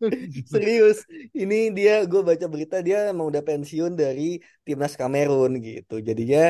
Serius, 0.53 0.97
ini 1.41 1.55
dia 1.77 1.93
gue 2.11 2.21
baca 2.29 2.47
berita 2.53 2.77
dia 2.87 2.97
emang 3.13 3.27
udah 3.31 3.43
pensiun 3.49 3.93
dari 4.03 4.23
timnas 4.67 4.95
Kamerun 5.01 5.53
gitu. 5.67 5.95
Jadinya 6.09 6.41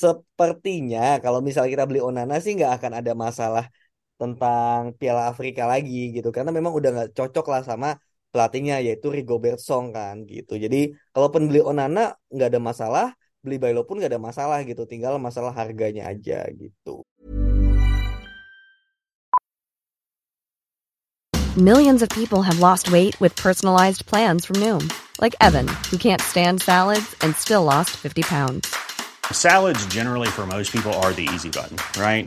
sepertinya 0.00 1.00
kalau 1.22 1.40
misalnya 1.46 1.70
kita 1.74 1.84
beli 1.88 2.00
Onana 2.08 2.34
sih 2.44 2.52
nggak 2.56 2.72
akan 2.80 2.92
ada 3.00 3.12
masalah 3.24 3.64
tentang 4.20 4.80
Piala 4.98 5.22
Afrika 5.32 5.62
lagi 5.72 5.94
gitu 6.16 6.28
karena 6.36 6.50
memang 6.58 6.72
udah 6.78 6.90
nggak 6.94 7.10
cocok 7.18 7.46
lah 7.52 7.62
sama 7.70 7.88
pelatihnya 8.34 8.82
yaitu 8.82 9.14
Rigobert 9.14 9.62
Song 9.62 9.94
kan 9.94 10.26
gitu. 10.26 10.58
Jadi 10.58 10.90
kalaupun 11.14 11.46
beli 11.46 11.62
Onana 11.62 12.18
nggak 12.34 12.50
ada 12.50 12.58
masalah, 12.58 13.06
beli 13.38 13.62
Bailo 13.62 13.86
pun 13.86 14.02
nggak 14.02 14.10
ada 14.10 14.18
masalah 14.18 14.58
gitu, 14.66 14.82
tinggal 14.90 15.22
masalah 15.22 15.54
harganya 15.54 16.10
aja 16.10 16.42
gitu. 16.50 17.06
Millions 21.54 22.02
of 22.02 22.10
people 22.10 22.42
have 22.42 22.58
lost 22.58 22.90
weight 22.90 23.14
with 23.22 23.38
personalized 23.38 24.10
plans 24.10 24.42
from 24.42 24.58
Noom, 24.58 24.90
like 25.22 25.38
Evan, 25.38 25.70
who 25.86 25.94
can't 25.94 26.18
stand 26.18 26.58
salads 26.58 27.14
and 27.22 27.30
still 27.38 27.62
lost 27.62 27.94
50 27.94 28.26
pounds. 28.26 28.74
Salads, 29.30 29.86
generally, 29.86 30.26
for 30.26 30.50
most 30.50 30.72
people, 30.74 30.90
are 30.98 31.14
the 31.14 31.28
easy 31.30 31.54
button, 31.54 31.78
right? 31.94 32.26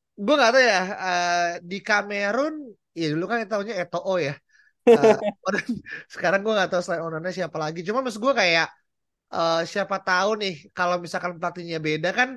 gue 0.25 0.33
gak 0.41 0.51
tahu 0.53 0.63
ya, 0.73 0.81
uh, 1.05 1.47
di 1.69 1.77
Kamerun, 1.87 2.53
ya 2.99 3.05
dulu 3.13 3.23
kan 3.29 3.37
tahunya 3.51 3.75
Eto'o 3.81 4.15
ya. 4.27 4.33
Uh, 4.91 5.13
sekarang 6.13 6.41
gue 6.45 6.53
gak 6.57 6.69
tahu 6.73 6.81
selain 6.81 7.03
Onana 7.05 7.29
siapa 7.29 7.57
lagi. 7.63 7.79
Cuma 7.87 8.01
maksud 8.01 8.21
gue 8.25 8.33
kayak, 8.41 8.67
uh, 9.33 9.61
siapa 9.71 9.97
tahu 10.01 10.29
nih, 10.41 10.53
kalau 10.77 10.97
misalkan 11.03 11.37
pelatihnya 11.39 11.77
beda 11.87 12.09
kan, 12.19 12.29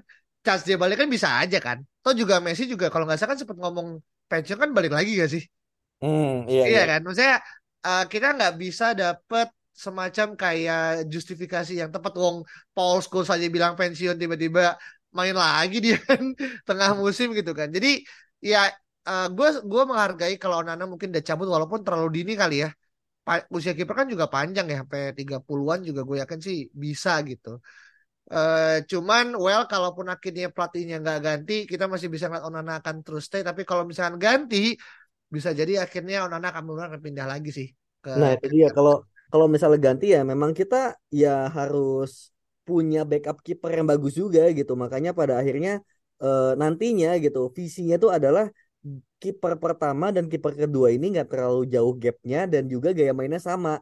chance 0.44 0.64
dia 0.68 0.77
balik 0.83 0.97
kan 1.01 1.09
bisa 1.09 1.29
aja 1.40 1.59
kan. 1.66 1.79
Toh 2.05 2.12
juga 2.12 2.35
Messi 2.44 2.64
juga, 2.68 2.87
kalau 2.92 3.05
nggak 3.09 3.18
salah 3.18 3.33
kan 3.33 3.38
sempat 3.40 3.59
ngomong 3.62 3.88
pensiun 4.29 4.59
kan 4.61 4.70
balik 4.77 4.92
lagi 4.92 5.16
gak 5.16 5.31
sih? 5.35 5.42
Hmm, 6.01 6.44
iya, 6.51 6.62
Iya 6.68 6.81
iya. 6.81 6.83
kan, 6.90 7.01
maksudnya 7.05 7.37
uh, 7.87 8.05
kita 8.12 8.27
nggak 8.37 8.55
bisa 8.62 8.87
dapet 8.92 9.49
semacam 9.75 10.27
kayak 10.38 11.11
justifikasi 11.11 11.73
yang 11.81 11.90
tepat 11.90 12.14
wong 12.14 12.37
Paul 12.70 13.03
Scholes 13.03 13.27
saja 13.27 13.47
bilang 13.51 13.75
pensiun 13.75 14.14
tiba-tiba 14.23 14.79
main 15.18 15.35
lagi 15.44 15.77
dia 15.85 15.96
kan 16.09 16.22
tengah 16.68 16.90
musim 17.03 17.27
gitu 17.38 17.53
kan. 17.59 17.68
Jadi 17.77 17.88
ya 18.50 18.59
gue 19.37 19.48
uh, 19.48 19.62
gue 19.70 19.83
menghargai 19.90 20.35
kalau 20.42 20.57
Onana 20.62 20.85
mungkin 20.90 21.09
udah 21.12 21.24
cabut 21.29 21.48
walaupun 21.55 21.81
terlalu 21.87 22.09
dini 22.22 22.33
kali 22.42 22.55
ya. 22.64 22.68
Pa- 23.27 23.46
usia 23.57 23.72
kiper 23.79 23.94
kan 24.00 24.09
juga 24.14 24.27
panjang 24.35 24.66
ya 24.72 24.77
sampai 24.83 25.00
30-an 25.18 25.81
juga 25.88 26.00
gue 26.09 26.16
yakin 26.22 26.40
sih 26.46 26.57
bisa 26.85 27.12
gitu. 27.31 27.61
Uh, 28.33 28.81
cuman 28.90 29.37
well 29.37 29.68
kalaupun 29.72 30.07
akhirnya 30.09 30.48
pelatihnya 30.48 30.96
nggak 31.05 31.18
ganti 31.27 31.55
kita 31.70 31.85
masih 31.92 32.09
bisa 32.14 32.24
ngeliat 32.29 32.46
Onana 32.48 32.72
akan 32.81 32.96
terus 33.05 33.29
stay 33.29 33.44
tapi 33.44 33.62
kalau 33.68 33.85
misalkan 33.85 34.16
ganti 34.16 34.57
bisa 35.35 35.50
jadi 35.61 35.72
akhirnya 35.85 36.16
Onana 36.27 36.46
akan 36.53 36.64
benar 36.68 36.88
pindah 37.05 37.27
lagi 37.33 37.50
sih 37.59 37.68
ke 38.05 38.11
Nah, 38.20 38.31
itu 38.35 38.46
dia 38.55 38.68
kalau 38.77 38.92
kalau 39.31 39.46
misalnya 39.55 39.79
ganti 39.87 40.05
ya 40.14 40.20
memang 40.22 40.53
kita 40.55 40.77
ya 41.11 41.50
harus 41.57 42.31
punya 42.66 42.98
backup 43.11 43.37
kiper 43.46 43.70
yang 43.79 43.87
bagus 43.92 44.12
juga 44.22 44.40
gitu. 44.59 44.72
Makanya 44.83 45.11
pada 45.18 45.35
akhirnya 45.40 45.70
eh, 46.24 46.53
nantinya 46.61 47.09
gitu 47.24 47.38
visinya 47.59 47.94
itu 48.00 48.09
adalah 48.18 48.44
kiper 49.22 49.53
pertama 49.62 50.07
dan 50.16 50.24
kiper 50.33 50.53
kedua 50.62 50.88
ini 50.92 51.05
nggak 51.14 51.29
terlalu 51.33 51.61
jauh 51.74 51.92
gapnya 52.03 52.38
dan 52.53 52.62
juga 52.72 52.88
gaya 52.98 53.12
mainnya 53.16 53.40
sama. 53.40 53.81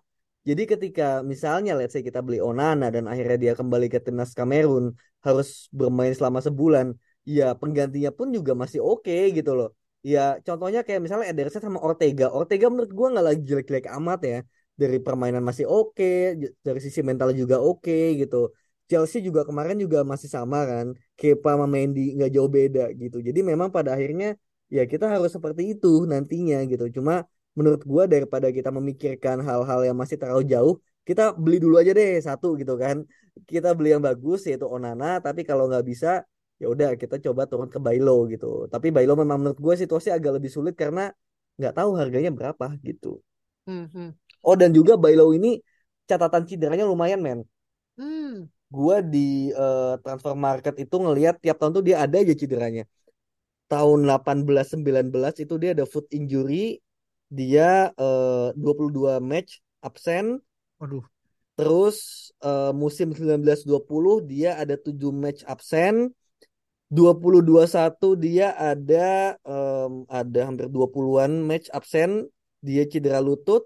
Jadi 0.49 0.62
ketika 0.73 1.23
misalnya 1.33 1.71
let's 1.79 1.95
say 1.95 2.03
kita 2.03 2.18
beli 2.27 2.38
Onana 2.42 2.90
dan 2.95 3.05
akhirnya 3.11 3.38
dia 3.45 3.53
kembali 3.61 3.87
ke 3.95 3.99
timnas 4.03 4.35
Kamerun 4.38 4.85
harus 5.27 5.71
bermain 5.71 6.11
selama 6.18 6.42
sebulan, 6.42 6.87
ya 7.23 7.55
penggantinya 7.55 8.11
pun 8.11 8.35
juga 8.37 8.53
masih 8.62 8.81
oke 8.83 9.14
gitu 9.37 9.51
loh. 9.59 9.68
Ya 10.03 10.42
contohnya 10.47 10.83
kayak 10.87 10.99
misalnya 11.05 11.27
Ederson 11.31 11.62
sama 11.62 11.79
Ortega. 11.79 12.27
Ortega 12.35 12.66
menurut 12.73 12.90
gua 12.90 13.07
nggak 13.14 13.27
lagi 13.29 13.40
jelek-jelek 13.49 13.87
amat 13.99 14.21
ya. 14.31 14.38
Dari 14.81 14.99
permainan 14.99 15.42
masih 15.47 15.66
oke, 15.71 16.35
dari 16.66 16.81
sisi 16.83 17.01
mental 17.07 17.31
juga 17.40 17.57
oke 17.62 18.18
gitu. 18.21 18.51
Chelsea 18.90 19.21
juga 19.25 19.42
kemarin 19.49 19.77
juga 19.81 20.03
masih 20.03 20.29
sama 20.29 20.59
kan. 20.71 20.87
Kepa 21.18 21.55
sama 21.55 21.66
Mendy 21.71 22.16
nggak 22.16 22.31
jauh 22.35 22.51
beda 22.51 22.92
gitu. 22.97 23.18
Jadi 23.23 23.40
memang 23.40 23.68
pada 23.73 23.95
akhirnya 23.97 24.35
ya 24.73 24.83
kita 24.88 25.07
harus 25.09 25.31
seperti 25.37 25.62
itu 25.77 26.09
nantinya 26.09 26.64
gitu. 26.71 26.85
Cuma 26.97 27.25
menurut 27.59 27.83
gua 27.85 28.05
daripada 28.09 28.49
kita 28.49 28.73
memikirkan 28.73 29.45
hal-hal 29.45 29.81
yang 29.88 29.97
masih 29.97 30.16
terlalu 30.21 30.45
jauh, 30.49 30.75
kita 31.05 31.37
beli 31.37 31.61
dulu 31.61 31.77
aja 31.83 31.92
deh 31.92 32.21
satu 32.21 32.57
gitu 32.61 32.75
kan. 32.81 33.05
Kita 33.49 33.73
beli 33.77 33.97
yang 33.97 34.05
bagus 34.05 34.45
yaitu 34.49 34.68
Onana, 34.68 35.21
tapi 35.25 35.40
kalau 35.49 35.64
nggak 35.68 35.85
bisa 35.88 36.25
ya 36.62 36.71
udah 36.71 36.95
kita 36.95 37.18
coba 37.18 37.51
turun 37.51 37.66
ke 37.66 37.83
Bailo 37.83 38.31
gitu. 38.31 38.71
Tapi 38.71 38.95
Bailo 38.95 39.18
memang 39.18 39.42
menurut 39.42 39.59
gue 39.59 39.75
situasi 39.83 40.14
agak 40.14 40.38
lebih 40.38 40.51
sulit 40.53 40.79
karena 40.79 41.11
nggak 41.59 41.75
tahu 41.75 41.90
harganya 41.99 42.31
berapa 42.31 42.66
gitu. 42.87 43.18
Hmm, 43.66 43.90
hmm. 43.90 44.11
Oh 44.47 44.55
dan 44.55 44.71
juga 44.71 44.95
Bailo 44.95 45.35
ini 45.35 45.59
catatan 46.07 46.47
cederanya 46.47 46.87
lumayan 46.87 47.18
men. 47.18 47.40
Hmm. 47.99 48.47
Gue 48.73 48.97
di 49.05 49.53
uh, 49.53 50.01
transfer 50.01 50.33
market 50.33 50.81
itu 50.81 50.97
ngelihat 50.97 51.37
tiap 51.45 51.61
tahun 51.61 51.77
tuh 51.77 51.85
dia 51.85 52.01
ada 52.01 52.17
aja 52.17 52.33
cederanya. 52.33 52.89
Tahun 53.69 54.01
18-19 54.09 55.13
itu 55.45 55.55
dia 55.61 55.71
ada 55.77 55.85
foot 55.85 56.09
injury, 56.09 56.81
dia 57.29 57.93
uh, 58.01 58.57
22 58.57 59.21
match 59.21 59.61
absen. 59.85 60.41
Waduh. 60.81 61.05
Terus 61.53 62.29
uh, 62.41 62.73
musim 62.73 63.13
19-20 63.13 63.69
dia 64.25 64.57
ada 64.57 64.81
7 64.81 64.97
match 65.13 65.45
absen. 65.45 66.09
2021 66.93 67.73
dia 68.21 68.53
ada 68.53 69.41
um, 69.49 70.05
ada 70.13 70.41
hampir 70.45 70.69
20-an 70.69 71.41
match 71.41 71.73
absen, 71.73 72.29
dia 72.61 72.85
cedera 72.85 73.21
lutut. 73.21 73.65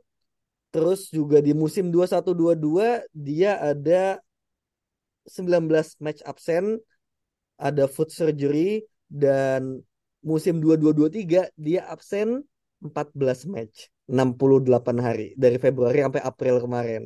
Terus 0.71 1.11
juga 1.11 1.43
di 1.43 1.51
musim 1.51 1.91
21-22 1.91 3.07
dia 3.15 3.59
ada 3.59 4.23
19 5.27 5.99
match 6.01 6.21
absen, 6.23 6.79
ada 7.59 7.85
foot 7.91 8.11
surgery 8.15 8.85
dan 9.07 9.83
musim 10.23 10.59
22-23 10.59 11.51
dia 11.55 11.83
absen 11.87 12.43
14 12.83 13.47
match, 13.51 13.91
68 14.07 14.99
hari 15.03 15.33
dari 15.39 15.57
Februari 15.59 16.03
sampai 16.03 16.23
April 16.23 16.63
kemarin. 16.63 17.03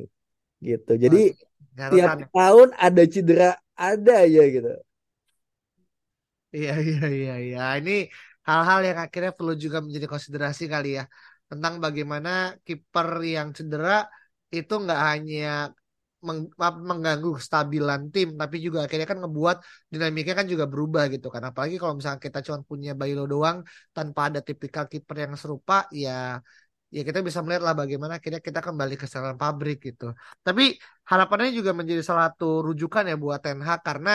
Gitu. 0.61 0.93
Jadi 0.97 1.33
Gak 1.71 1.89
tiap 1.95 2.09
tahan 2.13 2.19
ya. 2.21 2.27
tahun 2.29 2.69
ada 2.75 3.03
cedera 3.07 3.49
ada 3.73 4.13
aja 4.21 4.43
gitu. 4.45 4.73
Iya 6.51 6.73
iya 6.83 7.05
iya 7.07 7.33
iya. 7.45 7.61
Ini 7.79 7.91
hal-hal 8.47 8.79
yang 8.83 8.99
akhirnya 9.05 9.31
perlu 9.37 9.53
juga 9.55 9.77
menjadi 9.79 10.07
konsiderasi 10.11 10.63
kali 10.67 10.99
ya 10.99 11.03
tentang 11.49 11.79
bagaimana 11.83 12.59
kiper 12.65 13.07
yang 13.23 13.49
cedera 13.57 14.07
itu 14.51 14.73
nggak 14.83 15.01
hanya 15.09 15.71
meng- 16.27 16.51
mengganggu 16.89 17.29
kestabilan 17.39 18.01
tim, 18.13 18.27
tapi 18.41 18.55
juga 18.65 18.77
akhirnya 18.85 19.07
kan 19.11 19.19
ngebuat 19.21 19.57
dinamiknya 19.93 20.33
kan 20.39 20.47
juga 20.53 20.65
berubah 20.71 21.03
gitu 21.13 21.27
kan. 21.33 21.41
Apalagi 21.49 21.75
kalau 21.81 21.93
misalnya 21.97 22.21
kita 22.27 22.39
cuma 22.45 22.59
punya 22.69 22.91
Bailo 22.99 23.23
doang 23.33 23.57
tanpa 23.95 24.19
ada 24.29 24.39
tipikal 24.47 24.83
kiper 24.91 25.15
yang 25.23 25.33
serupa, 25.41 25.73
ya 26.03 26.11
ya 26.95 27.01
kita 27.07 27.19
bisa 27.27 27.39
melihat 27.43 27.63
lah 27.67 27.75
bagaimana 27.81 28.13
akhirnya 28.19 28.41
kita 28.47 28.59
kembali 28.67 28.93
ke 28.99 29.05
setelan 29.09 29.37
pabrik 29.43 29.77
gitu. 29.87 30.03
Tapi 30.45 30.63
harapannya 31.09 31.49
juga 31.59 31.71
menjadi 31.79 32.01
salah 32.09 32.23
satu 32.29 32.45
rujukan 32.67 33.03
ya 33.11 33.15
buat 33.23 33.39
Ten 33.43 33.59
karena 33.87 34.11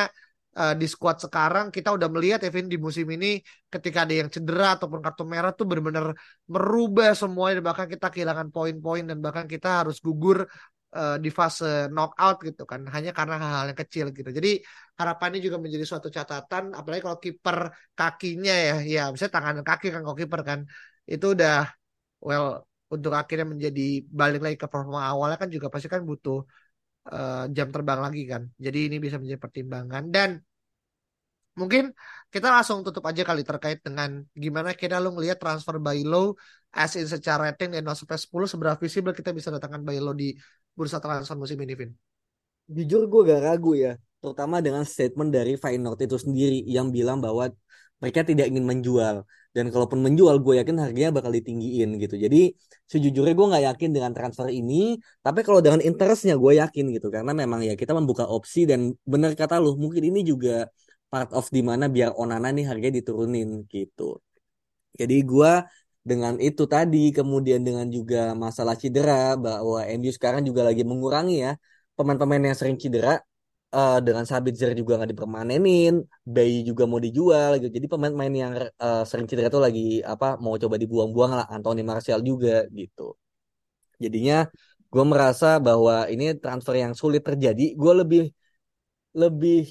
uh, 0.61 0.75
di 0.81 0.87
squad 0.89 1.17
sekarang 1.25 1.67
kita 1.77 1.89
udah 1.97 2.09
melihat 2.15 2.41
Evin 2.47 2.67
di 2.73 2.77
musim 2.81 3.07
ini 3.13 3.41
ketika 3.73 3.99
ada 4.05 4.15
yang 4.21 4.29
cedera 4.33 4.77
ataupun 4.77 5.01
kartu 5.05 5.23
merah 5.29 5.53
tuh 5.53 5.65
benar-benar 5.69 6.17
merubah 6.49 7.13
semuanya 7.13 7.61
bahkan 7.61 7.87
kita 7.93 8.07
kehilangan 8.13 8.49
poin-poin 8.55 9.05
dan 9.09 9.19
bahkan 9.25 9.47
kita 9.49 9.85
harus 9.85 9.97
gugur 10.01 10.49
uh, 10.95 11.17
di 11.25 11.31
fase 11.39 11.91
knockout 11.95 12.37
gitu 12.47 12.63
kan 12.71 12.81
hanya 12.95 13.11
karena 13.19 13.35
hal-hal 13.43 13.67
yang 13.71 13.81
kecil 13.83 14.07
gitu. 14.15 14.31
Jadi 14.39 14.49
harapannya 15.01 15.41
juga 15.43 15.57
menjadi 15.65 15.85
suatu 15.91 16.09
catatan 16.17 16.65
apalagi 16.79 17.03
kalau 17.07 17.19
kiper 17.25 17.59
kakinya 17.99 18.55
ya 18.55 18.75
ya 18.95 19.01
misalnya 19.13 19.35
tangan 19.37 19.57
kaki 19.67 19.87
kan 19.95 20.01
kalau 20.07 20.17
kiper 20.21 20.41
kan 20.51 20.61
itu 21.13 21.27
udah 21.35 21.55
well 22.27 22.47
untuk 22.95 23.13
akhirnya 23.19 23.47
menjadi 23.53 24.07
balik 24.21 24.41
lagi 24.45 24.57
ke 24.63 24.67
performa 24.71 25.11
awalnya 25.11 25.37
kan 25.43 25.51
juga 25.51 25.67
pasti 25.73 25.89
kan 25.91 26.03
butuh 26.07 26.39
uh, 27.13 27.45
jam 27.57 27.69
terbang 27.75 28.01
lagi 28.07 28.23
kan. 28.33 28.43
Jadi 28.65 28.79
ini 28.91 28.97
bisa 29.05 29.17
menjadi 29.21 29.41
pertimbangan 29.45 30.05
dan 30.15 30.31
mungkin 31.57 31.97
kita 32.29 32.53
langsung 32.53 32.85
tutup 32.85 33.05
aja 33.09 33.23
kali 33.25 33.41
terkait 33.41 33.81
dengan 33.81 34.21
gimana 34.37 34.77
kita 34.77 35.01
lo 35.01 35.17
ngelihat 35.17 35.41
transfer 35.41 35.81
Bailo 35.81 36.37
as 36.77 36.93
in 37.01 37.09
secara 37.09 37.49
rating 37.49 37.73
dan 37.73 37.83
0 37.89 37.97
sampai 37.97 38.21
10 38.21 38.53
seberapa 38.53 38.77
visible 38.77 39.17
kita 39.17 39.33
bisa 39.33 39.49
datangkan 39.49 39.81
Bailo 39.81 40.13
di 40.13 40.37
bursa 40.77 41.01
transfer 41.01 41.35
musim 41.35 41.59
ini, 41.65 41.75
Vin. 41.75 41.91
Jujur 42.69 43.09
gue 43.09 43.21
gak 43.31 43.41
ragu 43.47 43.73
ya, 43.79 43.97
terutama 44.21 44.61
dengan 44.61 44.83
statement 44.85 45.31
dari 45.33 45.55
Feyenoord 45.57 46.03
itu 46.05 46.17
sendiri 46.19 46.61
yang 46.67 46.91
bilang 46.93 47.19
bahwa 47.23 47.49
mereka 48.03 48.21
tidak 48.29 48.47
ingin 48.53 48.65
menjual. 48.69 49.25
Dan 49.57 49.73
kalaupun 49.73 50.05
menjual 50.05 50.37
gue 50.45 50.61
yakin 50.61 50.77
harganya 50.77 51.09
bakal 51.17 51.33
ditinggiin 51.33 51.97
gitu. 51.97 52.21
Jadi 52.21 52.53
sejujurnya 52.93 53.33
gue 53.33 53.47
nggak 53.49 53.65
yakin 53.73 53.91
dengan 53.97 54.13
transfer 54.13 54.53
ini 54.53 55.01
tapi 55.25 55.41
kalau 55.41 55.65
dengan 55.65 55.81
interestnya 55.81 56.37
gue 56.37 56.61
yakin 56.61 56.93
gitu. 56.93 57.09
Karena 57.09 57.33
memang 57.33 57.65
ya 57.65 57.73
kita 57.73 57.97
membuka 57.97 58.29
opsi 58.29 58.69
dan 58.69 58.93
benar 59.09 59.33
kata 59.33 59.57
lu 59.57 59.81
mungkin 59.81 60.13
ini 60.13 60.21
juga 60.29 60.69
part 61.09 61.33
of 61.33 61.49
di 61.49 61.65
mana 61.65 61.89
biar 61.89 62.13
Onana 62.21 62.53
nih 62.53 62.69
harganya 62.69 63.01
diturunin 63.01 63.65
gitu. 63.73 64.21
Jadi 64.93 65.17
gue 65.25 65.53
dengan 66.11 66.35
itu 66.49 66.63
tadi 66.75 67.11
kemudian 67.19 67.61
dengan 67.67 67.87
juga 67.97 68.17
masalah 68.45 68.75
cedera 68.83 69.35
bahwa 69.47 69.79
MU 69.99 70.11
sekarang 70.17 70.43
juga 70.49 70.63
lagi 70.69 70.83
mengurangi 70.91 71.35
ya 71.45 71.53
pemain-pemain 71.97 72.43
yang 72.49 72.57
sering 72.61 72.77
cedera 72.83 73.19
uh, 73.77 73.99
dengan 74.07 74.25
Sabitzer 74.31 74.71
juga 74.81 74.93
nggak 74.99 75.11
dipermanenin, 75.13 75.95
Bayi 76.35 76.63
juga 76.69 76.85
mau 76.91 77.01
dijual 77.07 77.51
gitu. 77.61 77.73
Jadi 77.77 77.87
pemain-pemain 77.93 78.35
yang 78.43 78.53
uh, 78.85 79.03
sering 79.09 79.27
cedera 79.29 79.49
itu 79.53 79.61
lagi 79.67 79.85
apa 80.13 80.27
mau 80.45 80.55
coba 80.63 80.77
dibuang-buang 80.83 81.33
lah, 81.39 81.47
Anthony 81.55 81.83
Martial 81.91 82.21
juga 82.31 82.69
gitu. 82.71 83.03
Jadinya 84.03 84.47
gue 84.93 85.05
merasa 85.13 85.47
bahwa 85.67 86.07
ini 86.13 86.25
transfer 86.43 86.75
yang 86.85 86.93
sulit 87.01 87.23
terjadi. 87.29 87.63
Gue 87.81 87.93
lebih 88.01 88.23
lebih 89.17 89.65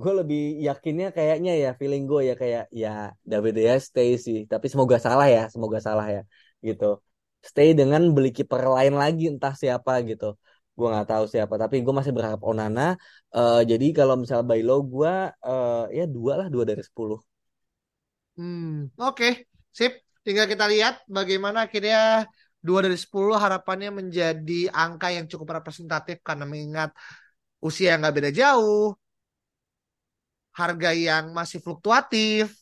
gue 0.00 0.12
lebih 0.20 0.40
yakinnya 0.66 1.06
kayaknya 1.16 1.52
ya 1.62 1.68
feeling 1.78 2.04
gue 2.10 2.20
ya 2.30 2.34
kayak 2.42 2.64
ya 2.82 2.88
David 3.30 3.54
ya 3.66 3.74
stay 3.88 4.10
sih. 4.26 4.38
Tapi 4.52 4.66
semoga 4.72 4.96
salah 5.06 5.26
ya, 5.36 5.42
semoga 5.54 5.78
salah 5.86 6.06
ya 6.16 6.22
gitu. 6.68 6.84
Stay 7.48 7.68
dengan 7.78 8.02
beli 8.14 8.30
kiper 8.36 8.62
lain 8.76 8.94
lagi 9.02 9.22
entah 9.32 9.54
siapa 9.62 9.92
gitu 10.10 10.26
gue 10.80 10.88
nggak 10.88 11.08
tahu 11.12 11.24
siapa 11.28 11.54
tapi 11.60 11.84
gue 11.84 11.92
masih 11.92 12.12
berharap 12.16 12.40
Onana 12.40 12.96
uh, 13.36 13.60
jadi 13.60 13.86
kalau 13.92 14.16
misalnya 14.16 14.48
Bailo 14.48 14.80
gue 14.80 15.14
uh, 15.28 15.84
ya 15.92 16.04
dua 16.08 16.32
lah 16.40 16.48
dua 16.48 16.64
dari 16.64 16.80
sepuluh 16.80 17.20
hmm 18.40 18.96
oke 18.96 19.12
okay. 19.20 19.44
sip 19.68 20.00
tinggal 20.24 20.48
kita 20.48 20.64
lihat 20.72 21.04
bagaimana 21.04 21.68
akhirnya 21.68 22.24
dua 22.64 22.88
dari 22.88 22.96
sepuluh 22.96 23.36
harapannya 23.36 23.92
menjadi 23.92 24.72
angka 24.72 25.12
yang 25.12 25.28
cukup 25.28 25.60
representatif 25.60 26.24
karena 26.24 26.48
mengingat 26.48 26.96
usia 27.60 27.92
yang 27.92 28.00
nggak 28.00 28.16
beda 28.16 28.30
jauh 28.32 28.96
harga 30.60 30.90
yang 30.92 31.24
masih 31.38 31.58
fluktuatif 31.64 32.60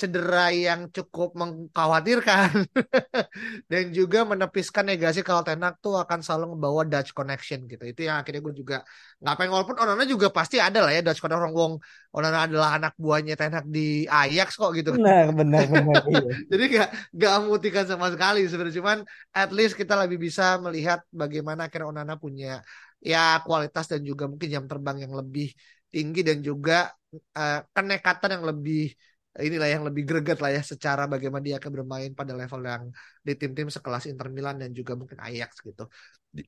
cedera 0.00 0.48
yang 0.48 0.88
cukup 0.88 1.36
mengkhawatirkan 1.36 2.64
dan 3.70 3.84
juga 3.92 4.24
menepiskan 4.24 4.88
negasi 4.88 5.20
kalau 5.20 5.44
Tenak 5.44 5.76
tuh 5.84 6.00
akan 6.00 6.24
selalu 6.24 6.56
membawa 6.56 6.88
Dutch 6.88 7.12
connection 7.12 7.68
gitu. 7.68 7.84
Itu 7.84 8.08
yang 8.08 8.16
akhirnya 8.24 8.40
gue 8.40 8.54
juga 8.56 8.76
nggak 9.20 9.34
pengen 9.36 9.52
walaupun 9.52 9.76
Onana 9.76 10.08
juga 10.08 10.32
pasti 10.32 10.56
ada 10.56 10.80
lah 10.80 10.92
ya 10.96 11.04
Dutch 11.04 11.20
connection. 11.20 11.52
Wong 11.52 11.76
Onana 12.16 12.48
adalah 12.48 12.80
anak 12.80 12.96
buahnya 12.96 13.36
Tenak 13.36 13.68
di 13.68 14.08
Ajax 14.08 14.56
kok 14.56 14.72
gitu. 14.72 14.96
Benar 14.96 15.36
benar 15.36 15.68
benar 15.68 16.00
iya. 16.16 16.20
jadi 16.48 16.64
gak 16.80 16.88
gak 17.12 17.32
memutihkan 17.44 17.84
sama 17.84 18.08
sekali 18.08 18.48
sebenarnya. 18.48 18.76
Cuman 18.80 18.98
at 19.36 19.52
least 19.52 19.76
kita 19.76 20.00
lebih 20.00 20.16
bisa 20.16 20.56
melihat 20.64 21.04
bagaimana 21.12 21.68
akhirnya 21.68 21.92
Onana 21.92 22.16
punya 22.16 22.64
ya 23.00 23.40
kualitas 23.42 23.88
dan 23.88 24.04
juga 24.04 24.28
mungkin 24.28 24.48
jam 24.48 24.64
terbang 24.68 25.08
yang 25.08 25.16
lebih 25.16 25.50
tinggi 25.90 26.20
dan 26.22 26.38
juga 26.44 26.92
uh, 27.34 27.60
kenekatan 27.74 28.38
yang 28.38 28.44
lebih 28.46 28.92
inilah 29.38 29.68
yang 29.70 29.84
lebih 29.86 30.02
greget 30.04 30.38
lah 30.42 30.50
ya 30.50 30.62
secara 30.62 31.06
bagaimana 31.06 31.42
dia 31.42 31.56
akan 31.62 31.70
bermain 31.70 32.10
pada 32.12 32.34
level 32.34 32.60
yang 32.66 32.90
di 33.22 33.32
tim-tim 33.38 33.70
sekelas 33.70 34.10
Inter 34.10 34.26
Milan 34.28 34.58
dan 34.58 34.74
juga 34.74 34.98
mungkin 34.98 35.22
Ajax 35.22 35.62
gitu. 35.62 35.86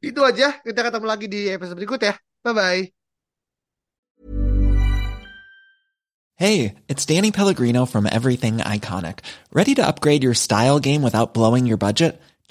Itu 0.03 0.21
aja, 0.27 0.59
kita 0.63 0.81
ketemu 0.91 1.07
lagi 1.07 1.27
di 1.31 1.47
episode 1.47 1.79
berikut 1.79 2.01
ya. 2.03 2.15
Bye 2.43 2.55
bye. 2.55 2.83
Hey, 6.35 6.75
it's 6.91 7.07
Danny 7.07 7.31
Pellegrino 7.31 7.87
from 7.87 8.03
Everything 8.11 8.59
Iconic. 8.59 9.23
Ready 9.55 9.79
to 9.79 9.87
upgrade 9.87 10.27
your 10.27 10.35
style 10.35 10.83
game 10.83 11.07
without 11.07 11.35
blowing 11.35 11.71
your 11.71 11.79
budget? 11.79 12.19